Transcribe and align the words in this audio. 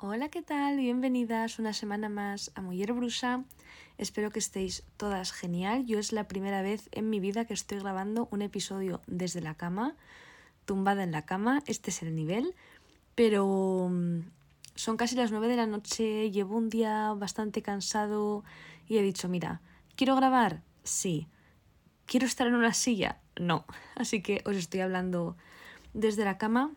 Hola, 0.00 0.28
¿qué 0.28 0.42
tal? 0.42 0.76
Bienvenidas 0.76 1.58
una 1.58 1.72
semana 1.72 2.08
más 2.08 2.52
a 2.54 2.62
Mujer 2.62 2.92
Brusa. 2.92 3.42
Espero 3.96 4.30
que 4.30 4.38
estéis 4.38 4.84
todas 4.96 5.32
genial. 5.32 5.86
Yo 5.86 5.98
es 5.98 6.12
la 6.12 6.28
primera 6.28 6.62
vez 6.62 6.88
en 6.92 7.10
mi 7.10 7.18
vida 7.18 7.46
que 7.46 7.54
estoy 7.54 7.80
grabando 7.80 8.28
un 8.30 8.42
episodio 8.42 9.02
desde 9.08 9.40
la 9.40 9.56
cama, 9.56 9.96
tumbada 10.66 11.02
en 11.02 11.10
la 11.10 11.26
cama. 11.26 11.64
Este 11.66 11.90
es 11.90 12.00
el 12.04 12.14
nivel, 12.14 12.54
pero 13.16 13.88
mm, 13.90 14.20
son 14.76 14.96
casi 14.96 15.16
las 15.16 15.32
nueve 15.32 15.48
de 15.48 15.56
la 15.56 15.66
noche, 15.66 16.30
llevo 16.30 16.56
un 16.56 16.68
día 16.68 17.12
bastante 17.14 17.60
cansado 17.60 18.44
y 18.86 18.98
he 18.98 19.02
dicho, 19.02 19.28
mira, 19.28 19.62
¿quiero 19.96 20.14
grabar? 20.14 20.62
Sí. 20.84 21.26
¿Quiero 22.06 22.24
estar 22.24 22.46
en 22.46 22.54
una 22.54 22.72
silla? 22.72 23.18
No. 23.34 23.64
Así 23.96 24.22
que 24.22 24.42
os 24.44 24.54
estoy 24.54 24.78
hablando 24.78 25.36
desde 25.92 26.24
la 26.24 26.38
cama. 26.38 26.70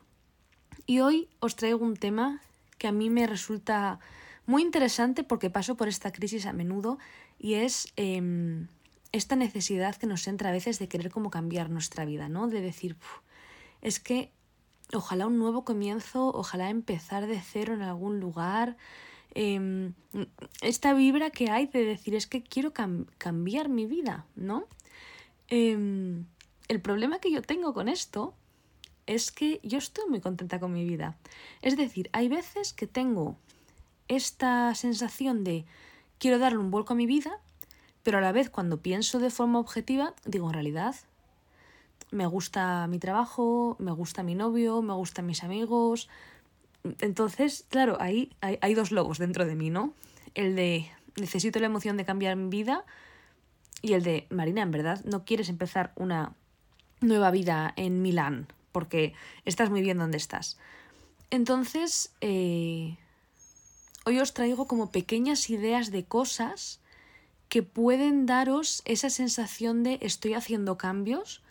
Y 0.88 1.02
hoy 1.02 1.30
os 1.40 1.56
traigo 1.56 1.86
un 1.86 1.98
tema 1.98 2.42
que 2.82 2.88
a 2.88 2.92
mí 2.92 3.12
me 3.12 3.28
resulta 3.28 4.00
muy 4.48 4.64
interesante 4.64 5.24
porque 5.24 5.52
paso 5.52 5.78
por 5.78 5.88
esta 5.88 6.12
crisis 6.12 6.48
a 6.48 6.52
menudo 6.52 6.98
y 7.38 7.54
es 7.54 7.94
em, 7.96 8.70
esta 9.12 9.36
necesidad 9.36 9.96
que 9.98 10.08
nos 10.08 10.28
entra 10.28 10.50
a 10.50 10.52
veces 10.52 10.80
de 10.80 10.88
querer 10.88 11.12
como 11.12 11.30
cambiar 11.30 11.70
nuestra 11.70 12.06
vida, 12.06 12.28
¿no? 12.28 12.48
De 12.48 12.60
decir, 12.60 12.96
es 13.84 14.00
que 14.00 14.32
ojalá 14.94 15.28
un 15.28 15.38
nuevo 15.38 15.64
comienzo, 15.64 16.32
ojalá 16.34 16.72
empezar 16.72 17.28
de 17.28 17.40
cero 17.40 17.76
en 17.76 17.84
algún 17.84 18.20
lugar. 18.20 18.78
Em, 19.36 19.94
esta 20.62 20.96
vibra 20.96 21.30
que 21.30 21.52
hay 21.52 21.68
de 21.68 21.86
decir 21.86 22.16
es 22.16 22.26
que 22.26 22.42
quiero 22.42 22.74
cambiar 22.74 23.70
mi 23.70 23.86
vida, 23.86 24.26
¿no? 24.36 24.66
Em, 25.50 26.26
el 26.68 26.82
problema 26.82 27.20
que 27.20 27.32
yo 27.32 27.44
tengo 27.44 27.76
con 27.76 27.88
esto 27.88 28.34
es 29.12 29.32
que 29.32 29.60
yo 29.62 29.78
estoy 29.78 30.06
muy 30.10 30.22
contenta 30.22 30.60
con 30.60 30.72
mi 30.72 30.86
vida. 30.86 31.18
Es 31.62 31.76
decir, 31.76 32.10
hay 32.14 32.30
veces 32.30 32.72
que 32.72 32.88
tengo 32.88 33.36
esta 34.08 34.74
sensación 34.74 35.44
de 35.44 35.66
quiero 36.18 36.40
darle 36.40 36.60
un 36.60 36.72
vuelco 36.72 36.94
a 36.94 36.96
mi 36.96 37.06
vida, 37.06 37.40
pero 38.04 38.20
a 38.20 38.22
la 38.22 38.32
vez 38.32 38.50
cuando 38.50 38.82
pienso 38.82 39.20
de 39.20 39.30
forma 39.30 39.60
objetiva, 39.60 40.14
digo, 40.26 40.48
en 40.48 40.54
realidad, 40.54 40.96
me 42.10 42.26
gusta 42.26 42.88
mi 42.88 43.00
trabajo, 43.00 43.76
me 43.80 43.92
gusta 43.92 44.24
mi 44.24 44.34
novio, 44.34 44.82
me 44.82 44.94
gustan 44.94 45.26
mis 45.26 45.44
amigos. 45.44 46.08
Entonces, 47.02 47.66
claro, 47.68 47.98
ahí 48.00 48.32
hay, 48.40 48.58
hay 48.62 48.74
dos 48.76 48.92
lobos 48.92 49.18
dentro 49.18 49.46
de 49.46 49.56
mí, 49.56 49.70
¿no? 49.70 49.94
El 50.36 50.56
de 50.56 50.90
necesito 51.18 51.60
la 51.60 51.66
emoción 51.66 51.98
de 51.98 52.06
cambiar 52.06 52.38
mi 52.38 52.50
vida 52.50 52.86
y 53.82 53.92
el 53.94 54.04
de, 54.04 54.26
Marina, 54.30 54.62
en 54.62 54.72
verdad, 54.72 55.04
no 55.04 55.26
quieres 55.26 55.50
empezar 55.50 55.92
una 55.98 56.34
nueva 57.02 57.30
vida 57.30 57.74
en 57.76 58.02
Milán 58.02 58.48
porque 58.72 59.14
estás 59.46 59.70
muy 59.70 59.82
bien 59.82 59.98
donde 59.98 60.18
estás. 60.18 60.58
Entonces, 61.30 62.14
eh, 62.22 62.98
hoy 64.06 64.20
os 64.20 64.34
traigo 64.34 64.68
como 64.68 64.92
pequeñas 64.92 65.50
ideas 65.50 65.92
de 65.92 66.06
cosas 66.06 66.82
que 67.48 67.64
pueden 67.64 68.26
daros 68.26 68.82
esa 68.86 69.10
sensación 69.10 69.84
de 69.84 70.00
estoy 70.02 70.34
haciendo 70.34 70.78
cambios 70.78 71.44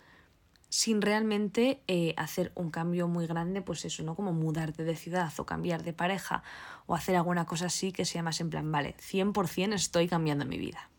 sin 0.71 1.01
realmente 1.01 1.83
eh, 1.87 2.13
hacer 2.15 2.53
un 2.55 2.71
cambio 2.71 3.09
muy 3.09 3.27
grande, 3.27 3.61
pues 3.61 3.83
eso, 3.83 4.03
¿no? 4.03 4.15
Como 4.15 4.31
mudarte 4.31 4.85
de 4.85 4.95
ciudad 4.95 5.31
o 5.37 5.45
cambiar 5.45 5.83
de 5.83 5.91
pareja 5.91 6.43
o 6.85 6.95
hacer 6.95 7.17
alguna 7.17 7.45
cosa 7.45 7.65
así 7.65 7.91
que 7.91 8.05
sea 8.05 8.23
más 8.23 8.39
en 8.39 8.49
plan, 8.49 8.71
vale, 8.71 8.95
100% 8.97 9.73
estoy 9.73 10.07
cambiando 10.07 10.45
mi 10.45 10.57
vida. 10.57 10.89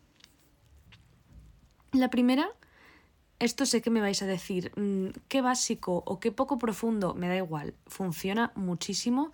La 1.91 2.09
primera 2.09 2.49
esto 3.43 3.65
sé 3.65 3.81
que 3.81 3.89
me 3.89 4.01
vais 4.01 4.21
a 4.21 4.25
decir, 4.25 4.71
mm, 4.75 5.09
qué 5.27 5.41
básico 5.41 6.03
o 6.05 6.19
qué 6.19 6.31
poco 6.31 6.57
profundo, 6.57 7.13
me 7.13 7.27
da 7.27 7.35
igual, 7.35 7.73
funciona 7.87 8.51
muchísimo 8.55 9.31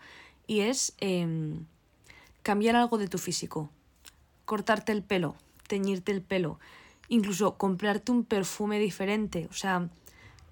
y 0.47 0.61
es 0.61 0.95
em, 0.99 1.65
cambiar 2.41 2.75
algo 2.75 2.97
de 2.97 3.07
tu 3.07 3.17
físico, 3.17 3.69
cortarte 4.45 4.91
el 4.91 5.03
pelo, 5.03 5.35
teñirte 5.67 6.11
el 6.11 6.21
pelo, 6.21 6.59
incluso 7.07 7.57
comprarte 7.57 8.11
un 8.11 8.23
perfume 8.23 8.80
diferente, 8.80 9.48
o 9.49 9.53
sea, 9.53 9.89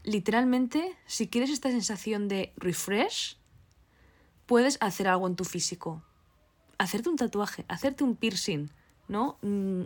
literalmente, 0.03 0.96
si 1.06 1.28
quieres 1.28 1.50
esta 1.50 1.69
sensación 1.69 2.28
de 2.28 2.53
refresh, 2.57 3.38
puedes 4.46 4.78
hacer 4.81 5.07
algo 5.07 5.28
en 5.28 5.35
tu 5.35 5.46
físico, 5.46 6.03
hacerte 6.78 7.09
un 7.09 7.16
tatuaje, 7.16 7.66
hacerte 7.67 8.03
un 8.03 8.16
piercing, 8.16 8.69
¿no? 9.07 9.38
Mm, 9.41 9.84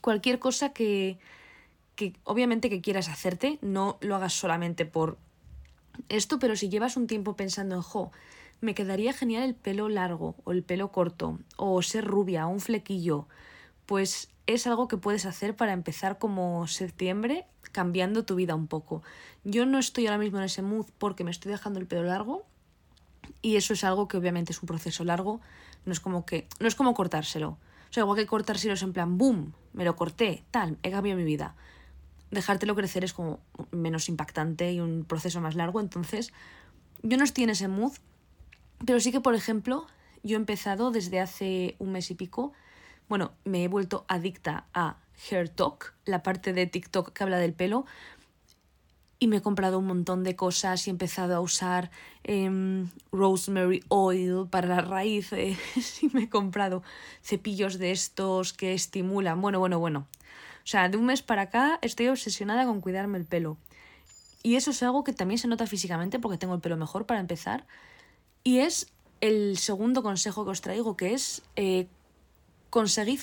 cualquier 0.00 0.38
cosa 0.38 0.72
que 0.72 1.18
que 1.94 2.14
obviamente 2.24 2.70
que 2.70 2.80
quieras 2.80 3.08
hacerte, 3.08 3.58
no 3.62 3.98
lo 4.00 4.16
hagas 4.16 4.32
solamente 4.32 4.86
por 4.86 5.18
esto, 6.08 6.38
pero 6.38 6.56
si 6.56 6.68
llevas 6.68 6.96
un 6.96 7.06
tiempo 7.06 7.36
pensando 7.36 7.74
en, 7.74 7.82
jo, 7.82 8.10
me 8.60 8.74
quedaría 8.74 9.12
genial 9.12 9.42
el 9.42 9.54
pelo 9.54 9.88
largo 9.88 10.36
o 10.44 10.52
el 10.52 10.62
pelo 10.62 10.92
corto 10.92 11.38
o 11.56 11.82
ser 11.82 12.04
rubia 12.04 12.46
o 12.46 12.50
un 12.50 12.60
flequillo, 12.60 13.26
pues 13.86 14.30
es 14.46 14.66
algo 14.66 14.88
que 14.88 14.96
puedes 14.96 15.26
hacer 15.26 15.54
para 15.54 15.72
empezar 15.72 16.18
como 16.18 16.66
septiembre 16.66 17.46
cambiando 17.72 18.24
tu 18.24 18.34
vida 18.34 18.54
un 18.54 18.66
poco. 18.66 19.02
Yo 19.44 19.66
no 19.66 19.78
estoy 19.78 20.06
ahora 20.06 20.18
mismo 20.18 20.38
en 20.38 20.44
ese 20.44 20.62
mood 20.62 20.86
porque 20.98 21.24
me 21.24 21.30
estoy 21.30 21.52
dejando 21.52 21.80
el 21.80 21.86
pelo 21.86 22.04
largo 22.04 22.44
y 23.40 23.56
eso 23.56 23.74
es 23.74 23.84
algo 23.84 24.08
que 24.08 24.16
obviamente 24.16 24.52
es 24.52 24.62
un 24.62 24.66
proceso 24.66 25.04
largo, 25.04 25.40
no 25.84 25.92
es 25.92 26.00
como 26.00 26.24
que 26.24 26.48
no 26.60 26.68
es 26.68 26.74
como 26.74 26.94
cortárselo. 26.94 27.58
O 27.90 27.92
sea, 27.94 28.04
igual 28.04 28.16
que 28.16 28.26
cortárselo 28.26 28.74
es 28.74 28.82
en 28.82 28.92
plan, 28.92 29.18
boom, 29.18 29.52
me 29.74 29.84
lo 29.84 29.96
corté, 29.96 30.44
tal, 30.50 30.78
he 30.82 30.90
cambiado 30.90 31.18
mi 31.18 31.24
vida 31.24 31.54
dejártelo 32.32 32.74
crecer 32.74 33.04
es 33.04 33.12
como 33.12 33.38
menos 33.70 34.08
impactante 34.08 34.72
y 34.72 34.80
un 34.80 35.04
proceso 35.04 35.40
más 35.40 35.54
largo. 35.54 35.80
Entonces, 35.80 36.32
yo 37.02 37.16
no 37.16 37.24
estoy 37.24 37.44
en 37.44 37.50
ese 37.50 37.68
mood, 37.68 37.92
pero 38.84 38.98
sí 38.98 39.12
que, 39.12 39.20
por 39.20 39.34
ejemplo, 39.34 39.86
yo 40.24 40.36
he 40.36 40.40
empezado 40.40 40.90
desde 40.90 41.20
hace 41.20 41.76
un 41.78 41.92
mes 41.92 42.10
y 42.10 42.14
pico. 42.14 42.52
Bueno, 43.08 43.32
me 43.44 43.62
he 43.62 43.68
vuelto 43.68 44.04
adicta 44.08 44.66
a 44.72 44.96
Hair 45.30 45.50
Talk, 45.50 45.94
la 46.06 46.22
parte 46.22 46.52
de 46.52 46.66
TikTok 46.66 47.12
que 47.12 47.22
habla 47.22 47.38
del 47.38 47.52
pelo. 47.52 47.84
Y 49.18 49.28
me 49.28 49.36
he 49.36 49.42
comprado 49.42 49.78
un 49.78 49.86
montón 49.86 50.24
de 50.24 50.34
cosas 50.34 50.86
y 50.86 50.90
he 50.90 50.92
empezado 50.92 51.36
a 51.36 51.40
usar 51.40 51.92
em, 52.24 52.88
rosemary 53.12 53.84
oil 53.88 54.48
para 54.50 54.66
las 54.66 54.88
raíces. 54.88 55.58
y 56.02 56.08
me 56.08 56.24
he 56.24 56.28
comprado 56.28 56.82
cepillos 57.22 57.78
de 57.78 57.92
estos 57.92 58.52
que 58.52 58.72
estimulan. 58.72 59.40
Bueno, 59.40 59.60
bueno, 59.60 59.78
bueno. 59.78 60.08
O 60.64 60.66
sea, 60.66 60.88
de 60.88 60.96
un 60.96 61.06
mes 61.06 61.22
para 61.22 61.42
acá 61.42 61.78
estoy 61.82 62.08
obsesionada 62.08 62.64
con 62.66 62.80
cuidarme 62.80 63.18
el 63.18 63.24
pelo. 63.24 63.56
Y 64.42 64.56
eso 64.56 64.70
es 64.70 64.82
algo 64.82 65.04
que 65.04 65.12
también 65.12 65.38
se 65.38 65.48
nota 65.48 65.66
físicamente 65.66 66.18
porque 66.18 66.38
tengo 66.38 66.54
el 66.54 66.60
pelo 66.60 66.76
mejor 66.76 67.06
para 67.06 67.20
empezar. 67.20 67.66
Y 68.44 68.58
es 68.58 68.92
el 69.20 69.56
segundo 69.56 70.02
consejo 70.02 70.44
que 70.44 70.50
os 70.50 70.60
traigo, 70.60 70.96
que 70.96 71.14
es 71.14 71.42
eh, 71.56 71.86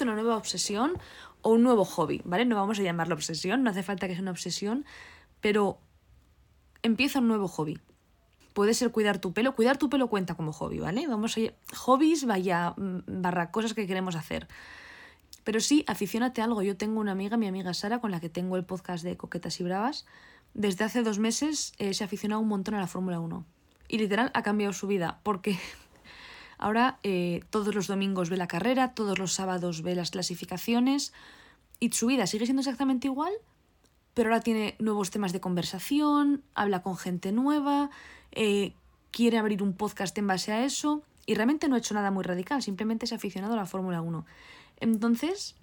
una 0.01 0.13
nueva 0.15 0.37
obsesión 0.37 0.93
o 1.41 1.51
un 1.51 1.63
nuevo 1.63 1.85
hobby, 1.85 2.21
¿vale? 2.25 2.45
No 2.45 2.55
vamos 2.55 2.79
a 2.79 2.83
llamarlo 2.83 3.15
obsesión, 3.15 3.63
no 3.63 3.71
hace 3.71 3.83
falta 3.83 4.07
que 4.07 4.13
sea 4.13 4.21
una 4.21 4.31
obsesión, 4.31 4.85
pero 5.41 5.79
empieza 6.83 7.19
un 7.19 7.27
nuevo 7.27 7.47
hobby. 7.47 7.79
Puede 8.53 8.73
ser 8.73 8.91
cuidar 8.91 9.19
tu 9.19 9.33
pelo, 9.33 9.55
cuidar 9.55 9.77
tu 9.77 9.89
pelo 9.89 10.07
cuenta 10.07 10.35
como 10.35 10.53
hobby, 10.53 10.79
¿vale? 10.79 11.07
Vamos 11.07 11.37
a 11.37 11.75
hobbies, 11.75 12.25
vaya, 12.25 12.73
mm, 12.77 13.21
barra 13.21 13.51
cosas 13.51 13.73
que 13.73 13.87
queremos 13.87 14.15
hacer. 14.15 14.47
Pero 15.49 15.61
sí, 15.61 15.83
aficionate 15.87 16.41
a 16.41 16.43
algo. 16.43 16.61
Yo 16.61 16.77
tengo 16.77 16.99
una 16.99 17.13
amiga, 17.13 17.35
mi 17.35 17.47
amiga 17.47 17.73
Sara, 17.73 17.99
con 17.99 18.11
la 18.11 18.19
que 18.19 18.29
tengo 18.29 18.55
el 18.55 18.65
podcast 18.65 19.03
de 19.03 19.17
Coquetas 19.17 19.59
y 19.59 19.63
Bravas. 19.63 20.05
Desde 20.53 20.85
hace 20.85 21.01
dos 21.01 21.17
meses 21.17 21.73
eh, 21.79 21.95
se 21.95 22.03
ha 22.03 22.05
aficionado 22.05 22.39
un 22.39 22.47
montón 22.47 22.75
a 22.75 22.79
la 22.79 22.85
Fórmula 22.85 23.19
1. 23.19 23.43
Y 23.87 23.97
literal 23.97 24.29
ha 24.35 24.43
cambiado 24.43 24.73
su 24.73 24.85
vida, 24.85 25.21
porque 25.23 25.57
ahora 26.59 26.99
eh, 27.01 27.41
todos 27.49 27.73
los 27.73 27.87
domingos 27.87 28.29
ve 28.29 28.37
la 28.37 28.47
carrera, 28.47 28.93
todos 28.93 29.17
los 29.17 29.33
sábados 29.33 29.81
ve 29.81 29.95
las 29.95 30.11
clasificaciones. 30.11 31.13
Y 31.79 31.93
su 31.93 32.05
vida 32.05 32.27
sigue 32.27 32.45
siendo 32.45 32.61
exactamente 32.61 33.07
igual, 33.07 33.33
pero 34.13 34.29
ahora 34.29 34.43
tiene 34.43 34.75
nuevos 34.77 35.09
temas 35.09 35.33
de 35.33 35.39
conversación, 35.39 36.43
habla 36.53 36.83
con 36.83 36.95
gente 36.95 37.31
nueva, 37.31 37.89
eh, 38.33 38.73
quiere 39.09 39.39
abrir 39.39 39.63
un 39.63 39.73
podcast 39.73 40.15
en 40.19 40.27
base 40.27 40.51
a 40.51 40.63
eso. 40.63 41.01
Y 41.25 41.33
realmente 41.33 41.67
no 41.67 41.73
ha 41.73 41.79
hecho 41.79 41.95
nada 41.95 42.11
muy 42.11 42.23
radical, 42.23 42.61
simplemente 42.61 43.07
se 43.07 43.15
ha 43.15 43.17
aficionado 43.17 43.53
a 43.53 43.57
la 43.57 43.65
Fórmula 43.65 43.99
1. 44.03 44.27
Entonces, 44.79 45.55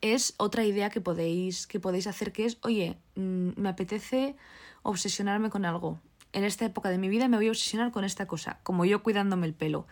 es 0.00 0.34
otra 0.36 0.64
idea 0.64 0.90
que 0.90 1.00
podéis, 1.00 1.66
que 1.66 1.80
podéis 1.80 2.06
hacer 2.06 2.32
que 2.32 2.44
es, 2.44 2.58
oye, 2.62 2.98
mm, 3.16 3.50
me 3.56 3.68
apetece 3.68 4.36
obsesionarme 4.82 5.50
con 5.50 5.64
algo. 5.64 6.00
En 6.32 6.44
esta 6.44 6.64
época 6.64 6.90
de 6.90 6.98
mi 6.98 7.08
vida 7.08 7.28
me 7.28 7.36
voy 7.36 7.48
a 7.48 7.50
obsesionar 7.50 7.90
con 7.90 8.04
esta 8.04 8.26
cosa, 8.26 8.58
como 8.62 8.84
yo 8.84 9.02
cuidándome 9.02 9.46
el 9.46 9.54
pelo. 9.54 9.86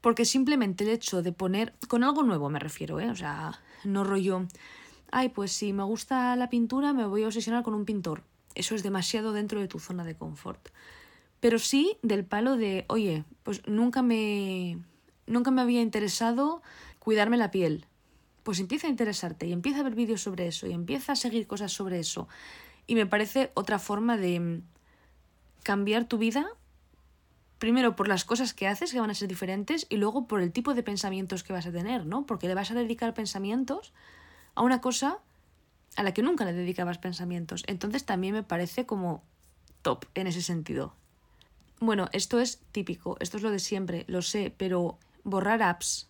Porque 0.00 0.24
simplemente 0.24 0.84
el 0.84 0.90
hecho 0.90 1.22
de 1.22 1.32
poner, 1.32 1.74
con 1.88 2.04
algo 2.04 2.22
nuevo 2.22 2.50
me 2.50 2.58
refiero, 2.58 3.00
¿eh? 3.00 3.10
O 3.10 3.16
sea, 3.16 3.60
no 3.84 4.04
rollo, 4.04 4.46
ay, 5.10 5.30
pues 5.30 5.52
si 5.52 5.72
me 5.72 5.82
gusta 5.82 6.36
la 6.36 6.50
pintura 6.50 6.92
me 6.92 7.06
voy 7.06 7.22
a 7.22 7.26
obsesionar 7.26 7.62
con 7.62 7.74
un 7.74 7.84
pintor. 7.84 8.22
Eso 8.54 8.74
es 8.74 8.82
demasiado 8.82 9.32
dentro 9.32 9.60
de 9.60 9.68
tu 9.68 9.78
zona 9.78 10.04
de 10.04 10.14
confort. 10.14 10.68
Pero 11.40 11.58
sí 11.58 11.96
del 12.02 12.24
palo 12.24 12.56
de, 12.56 12.84
oye, 12.88 13.24
pues 13.44 13.66
nunca 13.66 14.02
me, 14.02 14.78
nunca 15.26 15.50
me 15.50 15.62
había 15.62 15.80
interesado 15.80 16.62
cuidarme 17.08 17.38
la 17.38 17.50
piel. 17.50 17.86
Pues 18.42 18.60
empieza 18.60 18.86
a 18.86 18.90
interesarte 18.90 19.46
y 19.46 19.52
empieza 19.54 19.80
a 19.80 19.82
ver 19.82 19.94
vídeos 19.94 20.20
sobre 20.20 20.46
eso 20.46 20.66
y 20.66 20.72
empieza 20.72 21.12
a 21.12 21.16
seguir 21.16 21.46
cosas 21.46 21.72
sobre 21.72 21.98
eso. 21.98 22.28
Y 22.86 22.96
me 22.96 23.06
parece 23.06 23.50
otra 23.54 23.78
forma 23.78 24.18
de 24.18 24.38
mm, 24.38 24.62
cambiar 25.62 26.04
tu 26.04 26.18
vida 26.18 26.46
Primero 27.58 27.96
por 27.96 28.08
las 28.08 28.26
cosas 28.26 28.52
que 28.52 28.68
haces 28.68 28.92
que 28.92 29.00
van 29.00 29.08
a 29.08 29.14
ser 29.14 29.26
diferentes 29.26 29.86
y 29.88 29.96
luego 29.96 30.26
por 30.26 30.42
el 30.42 30.52
tipo 30.52 30.74
de 30.74 30.82
pensamientos 30.82 31.42
que 31.42 31.54
vas 31.54 31.64
a 31.64 31.72
tener, 31.72 32.04
¿no? 32.04 32.26
Porque 32.26 32.46
le 32.46 32.54
vas 32.54 32.70
a 32.70 32.74
dedicar 32.74 33.14
pensamientos 33.14 33.94
a 34.54 34.60
una 34.60 34.82
cosa 34.82 35.18
a 35.96 36.02
la 36.02 36.12
que 36.12 36.22
nunca 36.22 36.44
le 36.44 36.52
dedicabas 36.52 36.98
pensamientos. 36.98 37.64
Entonces 37.68 38.04
también 38.04 38.34
me 38.34 38.42
parece 38.42 38.84
como 38.84 39.22
top 39.80 40.04
en 40.14 40.26
ese 40.26 40.42
sentido. 40.42 40.92
Bueno, 41.80 42.10
esto 42.12 42.38
es 42.38 42.60
típico, 42.70 43.16
esto 43.18 43.38
es 43.38 43.42
lo 43.42 43.50
de 43.50 43.60
siempre, 43.60 44.04
lo 44.08 44.20
sé, 44.20 44.52
pero 44.54 44.98
borrar 45.24 45.62
apps 45.62 46.07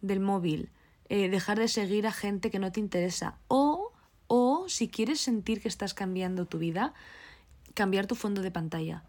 del 0.00 0.20
móvil, 0.20 0.70
eh, 1.08 1.28
dejar 1.28 1.58
de 1.58 1.68
seguir 1.68 2.06
a 2.06 2.12
gente 2.12 2.50
que 2.50 2.58
no 2.58 2.72
te 2.72 2.80
interesa 2.80 3.38
o, 3.48 3.92
o 4.26 4.68
si 4.68 4.88
quieres 4.88 5.20
sentir 5.20 5.60
que 5.60 5.68
estás 5.68 5.94
cambiando 5.94 6.46
tu 6.46 6.58
vida, 6.58 6.94
cambiar 7.74 8.06
tu 8.06 8.14
fondo 8.14 8.42
de 8.42 8.50
pantalla. 8.50 9.04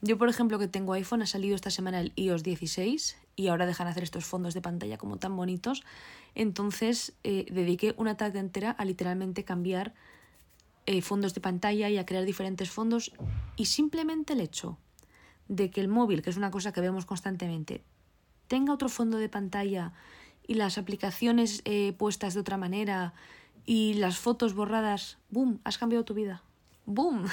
Yo, 0.00 0.16
por 0.16 0.28
ejemplo, 0.28 0.58
que 0.58 0.68
tengo 0.68 0.92
iPhone, 0.92 1.22
ha 1.22 1.26
salido 1.26 1.56
esta 1.56 1.70
semana 1.70 2.00
el 2.00 2.12
iOS 2.14 2.44
16 2.44 3.16
y 3.34 3.48
ahora 3.48 3.66
dejan 3.66 3.88
hacer 3.88 4.04
estos 4.04 4.24
fondos 4.24 4.54
de 4.54 4.60
pantalla 4.60 4.96
como 4.96 5.16
tan 5.16 5.36
bonitos. 5.36 5.82
Entonces 6.34 7.14
eh, 7.24 7.46
dediqué 7.50 7.94
una 7.96 8.16
tarde 8.16 8.38
entera 8.38 8.70
a 8.70 8.84
literalmente 8.84 9.44
cambiar 9.44 9.94
eh, 10.86 11.02
fondos 11.02 11.34
de 11.34 11.40
pantalla 11.40 11.88
y 11.90 11.98
a 11.98 12.06
crear 12.06 12.24
diferentes 12.24 12.70
fondos 12.70 13.12
y 13.56 13.66
simplemente 13.66 14.34
el 14.34 14.40
hecho 14.40 14.78
de 15.48 15.70
que 15.70 15.80
el 15.80 15.88
móvil, 15.88 16.22
que 16.22 16.30
es 16.30 16.36
una 16.36 16.50
cosa 16.50 16.72
que 16.72 16.80
vemos 16.80 17.04
constantemente, 17.04 17.82
tenga 18.46 18.72
otro 18.72 18.88
fondo 18.88 19.18
de 19.18 19.28
pantalla 19.28 19.92
y 20.48 20.54
las 20.54 20.78
aplicaciones 20.78 21.62
eh, 21.64 21.92
puestas 21.92 22.34
de 22.34 22.40
otra 22.40 22.56
manera 22.56 23.12
y 23.64 23.94
las 23.94 24.18
fotos 24.18 24.54
borradas, 24.54 25.18
¡boom! 25.30 25.60
Has 25.62 25.78
cambiado 25.78 26.04
tu 26.04 26.14
vida. 26.14 26.42
¡Boom! 26.86 27.26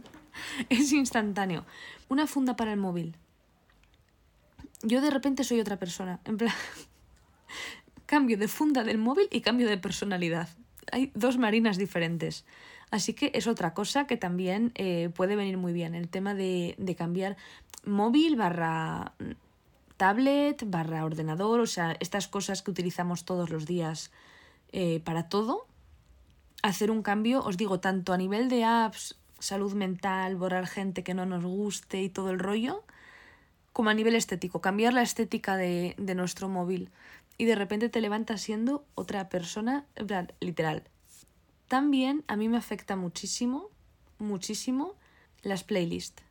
es 0.70 0.92
instantáneo. 0.92 1.64
Una 2.08 2.26
funda 2.26 2.56
para 2.56 2.72
el 2.72 2.80
móvil. 2.80 3.14
Yo 4.82 5.00
de 5.00 5.10
repente 5.10 5.44
soy 5.44 5.60
otra 5.60 5.78
persona. 5.78 6.18
En 6.24 6.38
plan, 6.38 6.54
cambio 8.06 8.38
de 8.38 8.48
funda 8.48 8.84
del 8.84 8.98
móvil 8.98 9.28
y 9.30 9.42
cambio 9.42 9.68
de 9.68 9.76
personalidad. 9.76 10.48
Hay 10.90 11.12
dos 11.14 11.36
marinas 11.36 11.76
diferentes. 11.76 12.46
Así 12.90 13.12
que 13.12 13.32
es 13.34 13.46
otra 13.46 13.74
cosa 13.74 14.06
que 14.06 14.16
también 14.16 14.72
eh, 14.76 15.10
puede 15.14 15.36
venir 15.36 15.58
muy 15.58 15.72
bien, 15.72 15.94
el 15.94 16.08
tema 16.08 16.34
de, 16.34 16.76
cambiar 16.96 17.36
móvil 17.84 18.36
barra 18.36 19.12
tablet, 19.96 20.62
barra 20.66 21.04
ordenador, 21.04 21.60
o 21.60 21.66
sea, 21.66 21.96
estas 22.00 22.28
cosas 22.28 22.62
que 22.62 22.70
utilizamos 22.70 23.24
todos 23.24 23.50
los 23.50 23.66
días 23.66 24.10
eh, 24.72 25.00
para 25.00 25.28
todo. 25.28 25.66
Hacer 26.62 26.90
un 26.90 27.02
cambio, 27.02 27.42
os 27.44 27.56
digo, 27.56 27.80
tanto 27.80 28.12
a 28.12 28.16
nivel 28.16 28.48
de 28.48 28.64
apps, 28.64 29.16
salud 29.38 29.74
mental, 29.74 30.36
borrar 30.36 30.66
gente 30.66 31.04
que 31.04 31.14
no 31.14 31.26
nos 31.26 31.44
guste 31.44 32.02
y 32.02 32.08
todo 32.08 32.30
el 32.30 32.38
rollo, 32.38 32.84
como 33.72 33.90
a 33.90 33.94
nivel 33.94 34.14
estético, 34.14 34.60
cambiar 34.60 34.92
la 34.92 35.02
estética 35.02 35.56
de, 35.56 35.94
de 35.98 36.14
nuestro 36.14 36.48
móvil. 36.48 36.90
Y 37.38 37.44
de 37.44 37.54
repente 37.54 37.88
te 37.88 38.00
levantas 38.00 38.40
siendo 38.40 38.84
otra 38.94 39.28
persona, 39.28 39.84
literal, 40.40 40.84
también 41.68 42.24
a 42.28 42.36
mí 42.36 42.48
me 42.48 42.56
afecta 42.56 42.94
muchísimo, 42.94 43.70
muchísimo 44.18 44.94
las 45.42 45.64
playlists. 45.64 46.22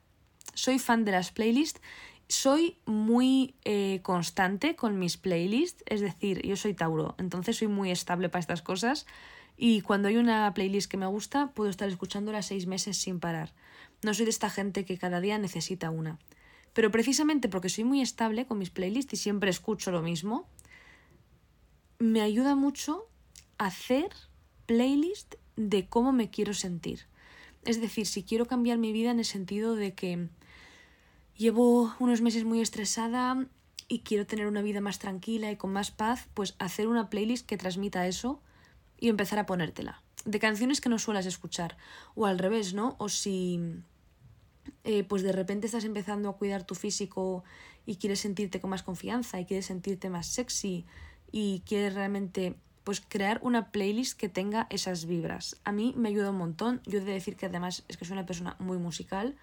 Soy 0.53 0.79
fan 0.79 1.03
de 1.03 1.11
las 1.11 1.31
playlists, 1.31 1.81
soy 2.27 2.77
muy 2.85 3.55
eh, 3.63 3.99
constante 4.01 4.75
con 4.75 4.97
mis 4.97 5.17
playlists, 5.17 5.83
es 5.85 6.01
decir, 6.01 6.41
yo 6.41 6.55
soy 6.55 6.73
Tauro, 6.73 7.15
entonces 7.17 7.57
soy 7.57 7.67
muy 7.67 7.91
estable 7.91 8.29
para 8.29 8.39
estas 8.39 8.61
cosas 8.61 9.05
y 9.57 9.81
cuando 9.81 10.07
hay 10.07 10.17
una 10.17 10.53
playlist 10.53 10.89
que 10.89 10.97
me 10.97 11.05
gusta 11.05 11.51
puedo 11.51 11.69
estar 11.69 11.87
escuchándola 11.87 12.41
seis 12.41 12.67
meses 12.67 12.97
sin 12.97 13.19
parar. 13.19 13.53
No 14.03 14.13
soy 14.13 14.25
de 14.25 14.31
esta 14.31 14.49
gente 14.49 14.85
que 14.85 14.97
cada 14.97 15.21
día 15.21 15.37
necesita 15.37 15.89
una. 15.89 16.19
Pero 16.73 16.91
precisamente 16.91 17.47
porque 17.47 17.69
soy 17.69 17.85
muy 17.85 18.01
estable 18.01 18.45
con 18.45 18.57
mis 18.57 18.69
playlists 18.69 19.13
y 19.13 19.17
siempre 19.17 19.49
escucho 19.49 19.91
lo 19.91 20.01
mismo, 20.01 20.47
me 21.99 22.21
ayuda 22.21 22.55
mucho 22.55 23.07
hacer 23.57 24.09
playlist 24.65 25.35
de 25.55 25.87
cómo 25.87 26.11
me 26.11 26.29
quiero 26.29 26.53
sentir. 26.53 27.05
Es 27.63 27.79
decir, 27.79 28.05
si 28.05 28.23
quiero 28.23 28.45
cambiar 28.45 28.77
mi 28.77 28.91
vida 28.91 29.11
en 29.11 29.19
el 29.19 29.25
sentido 29.25 29.75
de 29.75 29.93
que 29.93 30.27
llevo 31.37 31.93
unos 31.99 32.21
meses 32.21 32.43
muy 32.43 32.61
estresada 32.61 33.47
y 33.87 33.99
quiero 33.99 34.25
tener 34.25 34.47
una 34.47 34.61
vida 34.61 34.81
más 34.81 34.99
tranquila 34.99 35.51
y 35.51 35.57
con 35.57 35.71
más 35.71 35.91
paz, 35.91 36.27
pues 36.33 36.55
hacer 36.59 36.87
una 36.87 37.09
playlist 37.09 37.45
que 37.45 37.57
transmita 37.57 38.07
eso 38.07 38.41
y 38.97 39.09
empezar 39.09 39.39
a 39.39 39.45
ponértela. 39.45 40.01
De 40.25 40.39
canciones 40.39 40.81
que 40.81 40.89
no 40.89 40.97
suelas 40.97 41.25
escuchar. 41.25 41.77
O 42.15 42.25
al 42.25 42.39
revés, 42.39 42.73
¿no? 42.73 42.95
O 42.97 43.09
si 43.09 43.59
eh, 44.83 45.03
pues 45.03 45.21
de 45.21 45.31
repente 45.31 45.67
estás 45.67 45.83
empezando 45.83 46.29
a 46.29 46.37
cuidar 46.37 46.63
tu 46.63 46.73
físico 46.73 47.43
y 47.85 47.97
quieres 47.97 48.21
sentirte 48.21 48.59
con 48.59 48.71
más 48.71 48.83
confianza 48.83 49.39
y 49.39 49.45
quieres 49.45 49.67
sentirte 49.67 50.09
más 50.09 50.27
sexy 50.27 50.85
y 51.31 51.61
quieres 51.65 51.93
realmente 51.93 52.55
pues 52.83 53.01
crear 53.01 53.39
una 53.43 53.71
playlist 53.71 54.17
que 54.17 54.29
tenga 54.29 54.67
esas 54.69 55.05
vibras. 55.05 55.59
A 55.63 55.71
mí 55.71 55.93
me 55.97 56.09
ayuda 56.09 56.29
un 56.29 56.37
montón. 56.37 56.81
Yo 56.85 56.99
he 56.99 57.01
de 57.01 57.13
decir 57.13 57.35
que 57.35 57.47
además 57.47 57.83
es 57.87 57.97
que 57.97 58.05
soy 58.05 58.13
una 58.13 58.25
persona 58.25 58.55
muy 58.59 58.77
musical. 58.77 59.35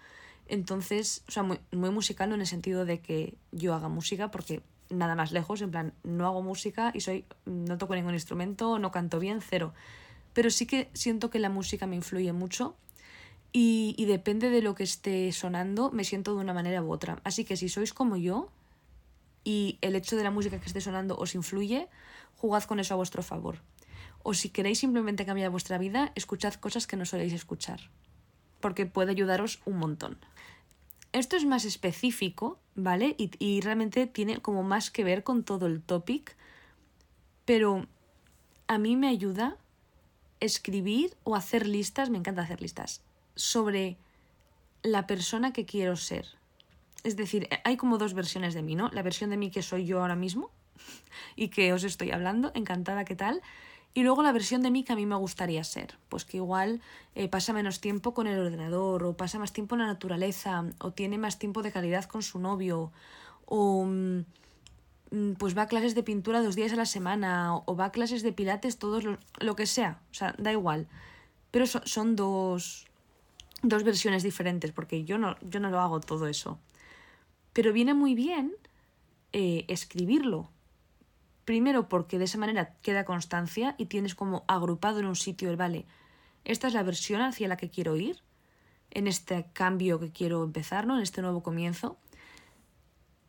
Entonces, 0.47 1.23
o 1.27 1.31
sea, 1.31 1.43
muy, 1.43 1.59
muy 1.71 1.89
musical 1.89 2.29
no 2.29 2.35
en 2.35 2.41
el 2.41 2.47
sentido 2.47 2.85
de 2.85 2.99
que 2.99 3.35
yo 3.51 3.73
haga 3.73 3.87
música, 3.89 4.31
porque 4.31 4.61
nada 4.89 5.15
más 5.15 5.31
lejos, 5.31 5.61
en 5.61 5.71
plan, 5.71 5.93
no 6.03 6.27
hago 6.27 6.41
música 6.41 6.91
y 6.93 7.01
soy, 7.01 7.25
no 7.45 7.77
toco 7.77 7.95
ningún 7.95 8.13
instrumento, 8.13 8.79
no 8.79 8.91
canto 8.91 9.19
bien, 9.19 9.41
cero. 9.41 9.73
Pero 10.33 10.49
sí 10.49 10.65
que 10.65 10.89
siento 10.93 11.29
que 11.29 11.39
la 11.39 11.49
música 11.49 11.87
me 11.87 11.95
influye 11.95 12.33
mucho 12.33 12.75
y, 13.51 13.95
y 13.97 14.05
depende 14.05 14.49
de 14.49 14.61
lo 14.61 14.75
que 14.75 14.83
esté 14.83 15.31
sonando, 15.31 15.91
me 15.91 16.03
siento 16.03 16.35
de 16.35 16.41
una 16.41 16.53
manera 16.53 16.83
u 16.83 16.91
otra. 16.91 17.19
Así 17.23 17.45
que 17.45 17.55
si 17.57 17.69
sois 17.69 17.93
como 17.93 18.17
yo 18.17 18.49
y 19.43 19.77
el 19.81 19.95
hecho 19.95 20.15
de 20.15 20.23
la 20.23 20.31
música 20.31 20.59
que 20.59 20.65
esté 20.65 20.81
sonando 20.81 21.17
os 21.17 21.35
influye, 21.35 21.87
jugad 22.37 22.63
con 22.63 22.79
eso 22.79 22.93
a 22.93 22.97
vuestro 22.97 23.23
favor. 23.23 23.57
O 24.23 24.33
si 24.33 24.49
queréis 24.49 24.79
simplemente 24.79 25.25
cambiar 25.25 25.49
vuestra 25.49 25.77
vida, 25.77 26.11
escuchad 26.15 26.53
cosas 26.55 26.87
que 26.87 26.95
no 26.95 27.05
soléis 27.05 27.33
escuchar, 27.33 27.89
porque 28.61 28.85
puede 28.85 29.11
ayudaros 29.11 29.61
un 29.65 29.77
montón. 29.77 30.17
Esto 31.13 31.37
es 31.37 31.45
más 31.45 31.63
específico, 31.63 32.59
¿vale? 32.73 33.15
Y, 33.17 33.61
realmente 33.61 34.07
tiene 34.07 34.39
como 34.39 34.63
más 34.63 34.89
que 34.89 35.03
ver 35.03 35.23
con 35.23 35.43
todo 35.43 35.67
el 35.67 35.81
topic, 35.81 36.35
pero 37.45 37.85
a 38.67 38.79
mí 38.79 38.95
me 38.95 39.07
ayuda 39.07 39.57
escribir 40.39 41.15
o 41.23 41.35
hacer 41.35 41.67
listas, 41.67 42.09
me 42.09 42.17
encanta 42.17 42.41
hacer 42.41 42.61
listas, 42.61 43.01
sobre 43.35 43.95
la 44.81 45.05
persona 45.05 45.53
que 45.53 45.65
quiero 45.65 45.95
ser. 45.95 46.25
Es 47.03 47.15
decir, 47.15 47.47
hay 47.63 47.77
como 47.77 47.99
dos 47.99 48.15
versiones 48.15 48.55
de 48.55 48.63
mí, 48.63 48.73
¿no? 48.73 48.89
La 48.89 49.03
versión 49.03 49.29
de 49.29 49.37
mí 49.37 49.51
que 49.51 49.61
soy 49.61 49.85
yo 49.85 50.01
ahora 50.01 50.15
mismo, 50.15 50.49
y 51.35 51.49
que 51.49 51.73
os 51.73 51.83
estoy 51.83 52.09
hablando, 52.09 52.51
encantada, 52.55 53.05
¿qué 53.05 53.15
tal? 53.15 53.41
Y 53.95 54.01
luego 54.01 54.23
la 54.23 54.31
versión 54.31 54.63
de 54.63 54.71
mí 54.71 54.83
que 54.83 54.93
a 54.93 54.95
mí 54.95 55.05
me 55.05 55.15
gustaría 55.15 55.63
ser, 55.63 55.97
pues 56.09 56.25
que 56.25 56.37
igual 56.37 56.81
eh, 57.13 57.27
pasa 57.27 57.53
menos 57.53 57.79
tiempo 57.79 58.13
con 58.15 58.25
el 58.25 58.39
ordenador, 58.39 59.03
o 59.03 59.15
pasa 59.15 59.37
más 59.37 59.53
tiempo 59.53 59.75
en 59.75 59.81
la 59.81 59.87
naturaleza, 59.87 60.65
o 60.79 60.91
tiene 60.91 61.19
más 61.19 61.37
tiempo 61.37 61.61
de 61.61 61.71
calidad 61.71 62.05
con 62.05 62.23
su 62.23 62.39
novio, 62.39 62.91
o 63.45 63.85
mm, 63.85 64.25
mm, 65.11 65.33
pues 65.37 65.55
va 65.55 65.63
a 65.63 65.67
clases 65.67 65.93
de 65.93 66.01
pintura 66.01 66.41
dos 66.41 66.55
días 66.55 66.73
a 66.73 66.75
la 66.75 66.87
semana, 66.87 67.55
o 67.55 67.75
va 67.75 67.85
a 67.85 67.91
clases 67.91 68.23
de 68.23 68.33
pilates 68.33 68.79
todos 68.79 69.03
los, 69.03 69.19
lo 69.39 69.55
que 69.55 69.67
sea, 69.67 70.01
o 70.09 70.13
sea, 70.15 70.33
da 70.39 70.51
igual. 70.51 70.87
Pero 71.51 71.67
son 71.67 72.15
dos, 72.15 72.87
dos 73.61 73.83
versiones 73.83 74.23
diferentes, 74.23 74.71
porque 74.71 75.03
yo 75.03 75.19
no, 75.19 75.35
yo 75.41 75.59
no 75.59 75.69
lo 75.69 75.79
hago 75.79 75.99
todo 75.99 76.25
eso. 76.25 76.57
Pero 77.53 77.71
viene 77.73 77.93
muy 77.93 78.15
bien 78.15 78.53
eh, 79.33 79.65
escribirlo, 79.67 80.49
Primero 81.45 81.89
porque 81.89 82.17
de 82.17 82.25
esa 82.25 82.37
manera 82.37 82.75
queda 82.81 83.05
constancia 83.05 83.75
y 83.77 83.87
tienes 83.87 84.15
como 84.15 84.45
agrupado 84.47 84.99
en 84.99 85.07
un 85.07 85.15
sitio 85.15 85.49
el, 85.49 85.57
vale, 85.57 85.85
esta 86.45 86.67
es 86.67 86.73
la 86.73 86.83
versión 86.83 87.21
hacia 87.21 87.47
la 87.47 87.57
que 87.57 87.69
quiero 87.69 87.95
ir, 87.95 88.21
en 88.91 89.07
este 89.07 89.47
cambio 89.53 89.99
que 89.99 90.11
quiero 90.11 90.43
empezar, 90.43 90.85
¿no? 90.85 90.95
En 90.95 91.03
este 91.03 91.21
nuevo 91.21 91.41
comienzo. 91.43 91.97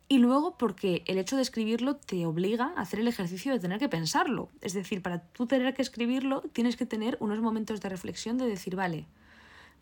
Y 0.06 0.18
luego 0.18 0.58
porque 0.58 1.02
el 1.06 1.18
hecho 1.18 1.36
de 1.36 1.42
escribirlo 1.42 1.96
te 1.96 2.26
obliga 2.26 2.74
a 2.76 2.82
hacer 2.82 3.00
el 3.00 3.08
ejercicio 3.08 3.52
de 3.52 3.58
tener 3.58 3.78
que 3.78 3.88
pensarlo. 3.88 4.50
Es 4.60 4.74
decir, 4.74 5.00
para 5.00 5.20
tú 5.20 5.46
tener 5.46 5.74
que 5.74 5.82
escribirlo 5.82 6.42
tienes 6.52 6.76
que 6.76 6.86
tener 6.86 7.16
unos 7.20 7.40
momentos 7.40 7.80
de 7.80 7.88
reflexión 7.88 8.36
de 8.36 8.46
decir, 8.46 8.76
vale, 8.76 9.06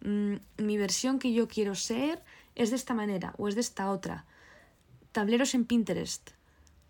mm, 0.04 0.34
mi 0.58 0.78
versión 0.78 1.18
que 1.18 1.32
yo 1.32 1.48
quiero 1.48 1.74
ser 1.74 2.22
es 2.54 2.70
de 2.70 2.76
esta 2.76 2.94
manera 2.94 3.34
o 3.36 3.48
es 3.48 3.56
de 3.56 3.62
esta 3.62 3.90
otra. 3.90 4.24
Tableros 5.10 5.54
en 5.54 5.64
Pinterest 5.64 6.30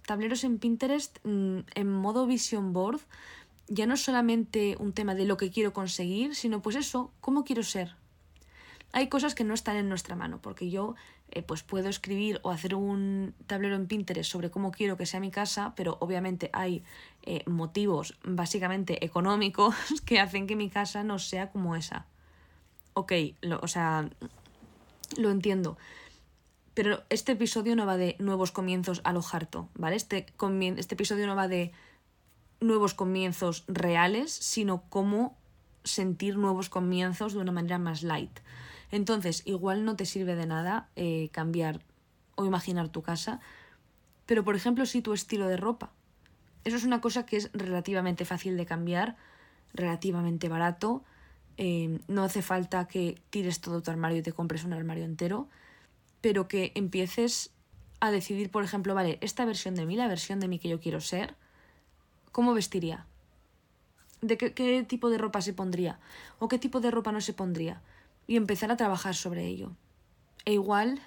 tableros 0.06 0.44
en 0.44 0.58
Pinterest 0.58 1.18
mm, 1.24 1.60
en 1.74 1.90
modo 1.90 2.26
vision 2.26 2.72
board 2.72 3.00
ya 3.68 3.86
no 3.86 3.94
es 3.94 4.02
solamente 4.02 4.76
un 4.78 4.92
tema 4.92 5.14
de 5.14 5.24
lo 5.24 5.36
que 5.36 5.50
quiero 5.50 5.72
conseguir, 5.72 6.34
sino 6.34 6.60
pues 6.60 6.76
eso, 6.76 7.10
cómo 7.20 7.44
quiero 7.44 7.62
ser. 7.62 7.94
Hay 8.92 9.08
cosas 9.08 9.34
que 9.34 9.44
no 9.44 9.54
están 9.54 9.76
en 9.76 9.88
nuestra 9.88 10.16
mano, 10.16 10.40
porque 10.42 10.68
yo 10.68 10.94
eh, 11.30 11.42
pues 11.42 11.62
puedo 11.62 11.88
escribir 11.88 12.40
o 12.42 12.50
hacer 12.50 12.74
un 12.74 13.34
tablero 13.46 13.74
en 13.74 13.86
Pinterest 13.86 14.30
sobre 14.30 14.50
cómo 14.50 14.70
quiero 14.70 14.98
que 14.98 15.06
sea 15.06 15.20
mi 15.20 15.30
casa, 15.30 15.72
pero 15.74 15.96
obviamente 16.00 16.50
hay 16.52 16.84
eh, 17.22 17.42
motivos 17.46 18.18
básicamente 18.22 19.02
económicos 19.02 19.74
que 20.04 20.20
hacen 20.20 20.46
que 20.46 20.56
mi 20.56 20.68
casa 20.68 21.04
no 21.04 21.18
sea 21.18 21.50
como 21.50 21.74
esa. 21.74 22.04
Ok, 22.92 23.12
o 23.62 23.68
sea, 23.68 24.10
lo 25.16 25.30
entiendo. 25.30 25.78
Pero 26.74 27.02
este 27.10 27.32
episodio 27.32 27.76
no 27.76 27.86
va 27.86 27.96
de 27.96 28.16
nuevos 28.18 28.52
comienzos 28.52 29.00
a 29.04 29.12
lo 29.12 29.22
harto, 29.30 29.68
¿vale? 29.74 29.96
Este, 29.96 30.26
este 30.76 30.94
episodio 30.94 31.26
no 31.26 31.36
va 31.36 31.48
de 31.48 31.72
nuevos 32.60 32.94
comienzos 32.94 33.64
reales, 33.68 34.32
sino 34.32 34.84
cómo 34.88 35.36
sentir 35.84 36.36
nuevos 36.36 36.68
comienzos 36.70 37.34
de 37.34 37.40
una 37.40 37.52
manera 37.52 37.78
más 37.78 38.02
light. 38.02 38.40
Entonces, 38.90 39.42
igual 39.46 39.84
no 39.84 39.96
te 39.96 40.06
sirve 40.06 40.36
de 40.36 40.46
nada 40.46 40.88
eh, 40.96 41.28
cambiar 41.32 41.80
o 42.36 42.44
imaginar 42.44 42.88
tu 42.88 43.02
casa, 43.02 43.40
pero 44.26 44.44
por 44.44 44.54
ejemplo, 44.54 44.86
si 44.86 45.02
tu 45.02 45.12
estilo 45.12 45.48
de 45.48 45.56
ropa. 45.56 45.92
Eso 46.64 46.76
es 46.76 46.84
una 46.84 47.00
cosa 47.00 47.26
que 47.26 47.36
es 47.36 47.50
relativamente 47.52 48.24
fácil 48.24 48.56
de 48.56 48.66
cambiar, 48.66 49.16
relativamente 49.74 50.48
barato. 50.48 51.04
Eh, 51.56 51.98
no 52.08 52.22
hace 52.22 52.40
falta 52.40 52.86
que 52.86 53.20
tires 53.30 53.60
todo 53.60 53.82
tu 53.82 53.90
armario 53.90 54.18
y 54.18 54.22
te 54.22 54.32
compres 54.32 54.64
un 54.64 54.72
armario 54.72 55.04
entero, 55.04 55.48
pero 56.22 56.48
que 56.48 56.72
empieces 56.74 57.50
a 58.00 58.10
decidir, 58.10 58.50
por 58.50 58.64
ejemplo, 58.64 58.94
vale, 58.94 59.18
esta 59.20 59.44
versión 59.44 59.74
de 59.74 59.84
mí, 59.84 59.96
la 59.96 60.08
versión 60.08 60.40
de 60.40 60.48
mí 60.48 60.58
que 60.58 60.68
yo 60.68 60.80
quiero 60.80 61.00
ser, 61.00 61.34
¿cómo 62.30 62.54
vestiría? 62.54 63.06
¿De 64.22 64.38
qué, 64.38 64.84
tipo 64.88 65.10
de 65.10 65.18
ropa 65.18 65.42
se 65.42 65.52
pondría? 65.52 65.98
¿O 66.38 66.48
qué 66.48 66.58
tipo 66.58 66.80
de 66.80 66.90
ropa 66.90 67.12
no 67.12 67.20
se 67.20 67.34
pondría? 67.34 67.82
Y 68.26 68.36
empezar 68.36 68.70
a 68.70 68.76
trabajar 68.76 69.14
sobre 69.14 69.46
ello. 69.46 69.72
E 70.44 70.54
igual 70.54 71.00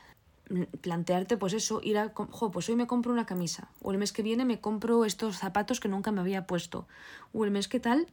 plantearte 0.82 1.38
pues 1.38 1.54
eso, 1.54 1.80
ir 1.82 1.98
a, 1.98 2.14
jo, 2.14 2.52
pues 2.52 2.70
hoy 2.70 2.76
me 2.76 2.86
compro 2.86 3.12
una 3.12 3.26
camisa, 3.26 3.70
o 3.82 3.92
el 3.92 3.98
mes 3.98 4.12
que 4.12 4.22
viene 4.22 4.46
me 4.46 4.62
compro 4.62 5.04
estos 5.04 5.38
zapatos 5.38 5.80
que 5.80 5.88
nunca 5.88 6.12
me 6.12 6.22
había 6.22 6.46
puesto, 6.46 6.88
o 7.34 7.46
el 7.46 7.52
mes 7.52 7.68
que 7.68 7.80
tal, 7.80 8.08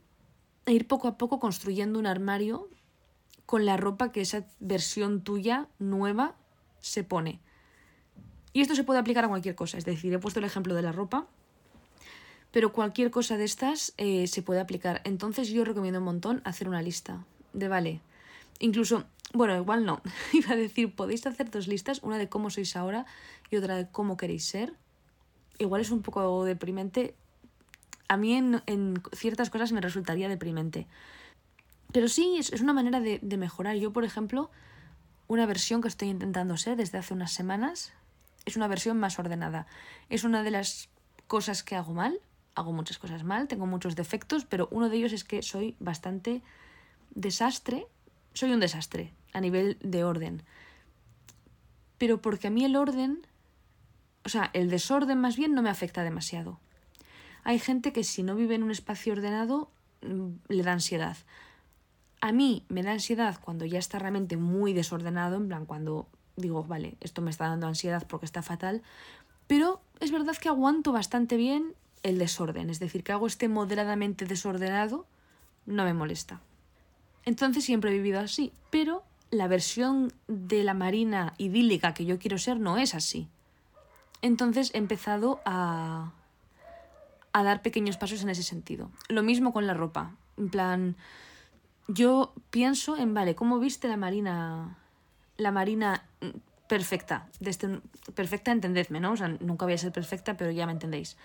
e 0.64 0.72
ir 0.72 0.88
poco 0.88 1.08
a 1.08 1.18
poco 1.18 1.40
construyendo 1.40 1.98
un 1.98 2.06
armario 2.06 2.70
con 3.44 3.66
la 3.66 3.76
ropa 3.76 4.12
que 4.12 4.22
esa 4.22 4.46
versión 4.60 5.20
tuya 5.20 5.68
nueva 5.78 6.36
se 6.82 7.04
pone. 7.04 7.40
Y 8.52 8.60
esto 8.60 8.74
se 8.74 8.84
puede 8.84 9.00
aplicar 9.00 9.24
a 9.24 9.28
cualquier 9.28 9.54
cosa, 9.54 9.78
es 9.78 9.86
decir, 9.86 10.12
he 10.12 10.18
puesto 10.18 10.40
el 10.40 10.44
ejemplo 10.44 10.74
de 10.74 10.82
la 10.82 10.92
ropa, 10.92 11.26
pero 12.50 12.72
cualquier 12.72 13.10
cosa 13.10 13.38
de 13.38 13.44
estas 13.44 13.94
eh, 13.96 14.26
se 14.26 14.42
puede 14.42 14.60
aplicar. 14.60 15.00
Entonces 15.04 15.48
yo 15.48 15.64
recomiendo 15.64 16.00
un 16.00 16.04
montón 16.04 16.42
hacer 16.44 16.68
una 16.68 16.82
lista 16.82 17.24
de, 17.54 17.68
vale, 17.68 18.00
incluso, 18.58 19.04
bueno, 19.32 19.56
igual 19.56 19.86
no, 19.86 20.02
iba 20.34 20.52
a 20.52 20.56
decir, 20.56 20.94
podéis 20.94 21.26
hacer 21.26 21.50
dos 21.50 21.66
listas, 21.66 22.02
una 22.02 22.18
de 22.18 22.28
cómo 22.28 22.50
sois 22.50 22.76
ahora 22.76 23.06
y 23.50 23.56
otra 23.56 23.76
de 23.76 23.88
cómo 23.88 24.18
queréis 24.18 24.44
ser. 24.44 24.74
Igual 25.58 25.80
es 25.80 25.90
un 25.90 26.02
poco 26.02 26.44
deprimente. 26.44 27.14
A 28.08 28.16
mí 28.18 28.34
en, 28.34 28.62
en 28.66 29.02
ciertas 29.12 29.48
cosas 29.48 29.72
me 29.72 29.80
resultaría 29.80 30.28
deprimente. 30.28 30.86
Pero 31.92 32.08
sí, 32.08 32.36
es, 32.38 32.52
es 32.52 32.60
una 32.60 32.72
manera 32.72 33.00
de, 33.00 33.18
de 33.22 33.36
mejorar. 33.36 33.76
Yo, 33.76 33.92
por 33.92 34.04
ejemplo, 34.04 34.50
una 35.32 35.46
versión 35.46 35.80
que 35.80 35.88
estoy 35.88 36.10
intentando 36.10 36.58
ser 36.58 36.76
desde 36.76 36.98
hace 36.98 37.14
unas 37.14 37.32
semanas 37.32 37.94
es 38.44 38.56
una 38.56 38.68
versión 38.68 39.00
más 39.00 39.18
ordenada. 39.18 39.66
Es 40.10 40.24
una 40.24 40.42
de 40.42 40.50
las 40.50 40.90
cosas 41.26 41.62
que 41.62 41.74
hago 41.74 41.94
mal. 41.94 42.20
Hago 42.54 42.74
muchas 42.74 42.98
cosas 42.98 43.24
mal, 43.24 43.48
tengo 43.48 43.64
muchos 43.64 43.96
defectos, 43.96 44.44
pero 44.44 44.68
uno 44.70 44.90
de 44.90 44.98
ellos 44.98 45.14
es 45.14 45.24
que 45.24 45.40
soy 45.42 45.74
bastante 45.80 46.42
desastre. 47.14 47.86
Soy 48.34 48.52
un 48.52 48.60
desastre 48.60 49.14
a 49.32 49.40
nivel 49.40 49.78
de 49.80 50.04
orden. 50.04 50.42
Pero 51.96 52.20
porque 52.20 52.48
a 52.48 52.50
mí 52.50 52.66
el 52.66 52.76
orden, 52.76 53.26
o 54.26 54.28
sea, 54.28 54.50
el 54.52 54.68
desorden 54.68 55.18
más 55.18 55.36
bien 55.36 55.54
no 55.54 55.62
me 55.62 55.70
afecta 55.70 56.04
demasiado. 56.04 56.60
Hay 57.42 57.58
gente 57.58 57.94
que 57.94 58.04
si 58.04 58.22
no 58.22 58.36
vive 58.36 58.54
en 58.54 58.64
un 58.64 58.70
espacio 58.70 59.14
ordenado 59.14 59.70
mm, 60.02 60.32
le 60.48 60.62
da 60.62 60.72
ansiedad. 60.72 61.16
A 62.22 62.30
mí 62.30 62.64
me 62.68 62.84
da 62.84 62.92
ansiedad 62.92 63.36
cuando 63.40 63.66
ya 63.66 63.80
está 63.80 63.98
realmente 63.98 64.36
muy 64.36 64.72
desordenado, 64.72 65.36
en 65.36 65.48
plan 65.48 65.66
cuando 65.66 66.06
digo, 66.36 66.62
vale, 66.62 66.96
esto 67.00 67.20
me 67.20 67.32
está 67.32 67.48
dando 67.48 67.66
ansiedad 67.66 68.06
porque 68.08 68.26
está 68.26 68.42
fatal, 68.42 68.80
pero 69.48 69.80
es 69.98 70.12
verdad 70.12 70.36
que 70.36 70.48
aguanto 70.48 70.92
bastante 70.92 71.36
bien 71.36 71.74
el 72.04 72.18
desorden, 72.18 72.70
es 72.70 72.78
decir, 72.78 73.02
que 73.02 73.10
hago 73.10 73.26
este 73.26 73.48
moderadamente 73.48 74.24
desordenado, 74.24 75.04
no 75.66 75.82
me 75.82 75.94
molesta. 75.94 76.40
Entonces 77.24 77.64
siempre 77.64 77.90
he 77.90 77.94
vivido 77.94 78.20
así, 78.20 78.52
pero 78.70 79.02
la 79.32 79.48
versión 79.48 80.12
de 80.28 80.62
la 80.62 80.74
marina 80.74 81.34
idílica 81.38 81.92
que 81.92 82.04
yo 82.04 82.20
quiero 82.20 82.38
ser 82.38 82.60
no 82.60 82.78
es 82.78 82.94
así. 82.94 83.26
Entonces 84.20 84.70
he 84.74 84.78
empezado 84.78 85.40
a, 85.44 86.12
a 87.32 87.42
dar 87.42 87.62
pequeños 87.62 87.96
pasos 87.96 88.22
en 88.22 88.28
ese 88.28 88.44
sentido. 88.44 88.92
Lo 89.08 89.24
mismo 89.24 89.52
con 89.52 89.66
la 89.66 89.74
ropa. 89.74 90.14
En 90.36 90.50
plan, 90.50 90.96
yo 91.88 92.32
pienso 92.50 92.96
en, 92.96 93.14
vale, 93.14 93.34
¿cómo 93.34 93.58
viste 93.58 93.88
la 93.88 93.96
Marina? 93.96 94.78
La 95.36 95.50
Marina 95.52 96.04
mm, 96.20 96.28
perfecta. 96.68 97.28
De 97.40 97.50
este, 97.50 97.80
perfecta, 98.14 98.52
entendedme, 98.52 99.00
¿no? 99.00 99.12
O 99.12 99.16
sea, 99.16 99.28
nunca 99.28 99.64
voy 99.64 99.74
a 99.74 99.78
ser 99.78 99.92
perfecta, 99.92 100.36
pero 100.36 100.50
ya 100.50 100.66
me 100.66 100.72
entendéis. 100.72 101.16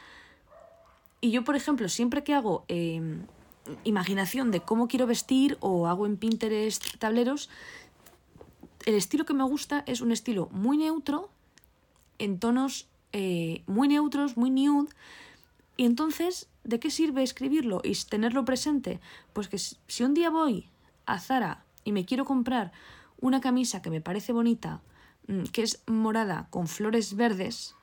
Y 1.21 1.31
yo, 1.31 1.43
por 1.43 1.55
ejemplo, 1.55 1.89
siempre 1.89 2.23
que 2.23 2.33
hago 2.33 2.65
em, 2.67 3.25
imaginación 3.83 4.51
de 4.51 4.61
cómo 4.61 4.87
quiero 4.87 5.07
vestir 5.07 5.57
o 5.59 5.87
hago 5.87 6.05
en 6.05 6.17
Pinterest 6.17 6.97
tableros, 6.99 7.49
el 8.85 8.95
estilo 8.95 9.25
que 9.25 9.33
me 9.33 9.43
gusta 9.43 9.83
es 9.87 10.01
un 10.01 10.11
estilo 10.11 10.47
muy 10.51 10.77
neutro, 10.77 11.29
en 12.19 12.39
tonos 12.39 12.87
eh, 13.13 13.63
muy 13.67 13.87
neutros, 13.87 14.37
muy 14.37 14.49
nude. 14.49 14.89
Y 15.77 15.85
entonces 15.85 16.49
¿de 16.67 16.79
qué 16.79 16.91
sirve 16.91 17.23
escribirlo 17.23 17.81
y 17.83 17.95
tenerlo 17.95 18.45
presente? 18.45 18.99
Pues 19.33 19.47
que 19.47 19.57
si 19.57 20.03
un 20.03 20.13
día 20.13 20.29
voy 20.29 20.69
a 21.05 21.19
Zara 21.19 21.63
y 21.83 21.93
me 21.93 22.05
quiero 22.05 22.25
comprar 22.25 22.73
una 23.19 23.41
camisa 23.41 23.81
que 23.81 23.89
me 23.89 24.01
parece 24.01 24.33
bonita, 24.33 24.81
mm, 25.27 25.43
que 25.45 25.63
es 25.63 25.81
morada 25.87 26.47
con 26.49 26.67
flores 26.67 27.15
verdes, 27.15 27.73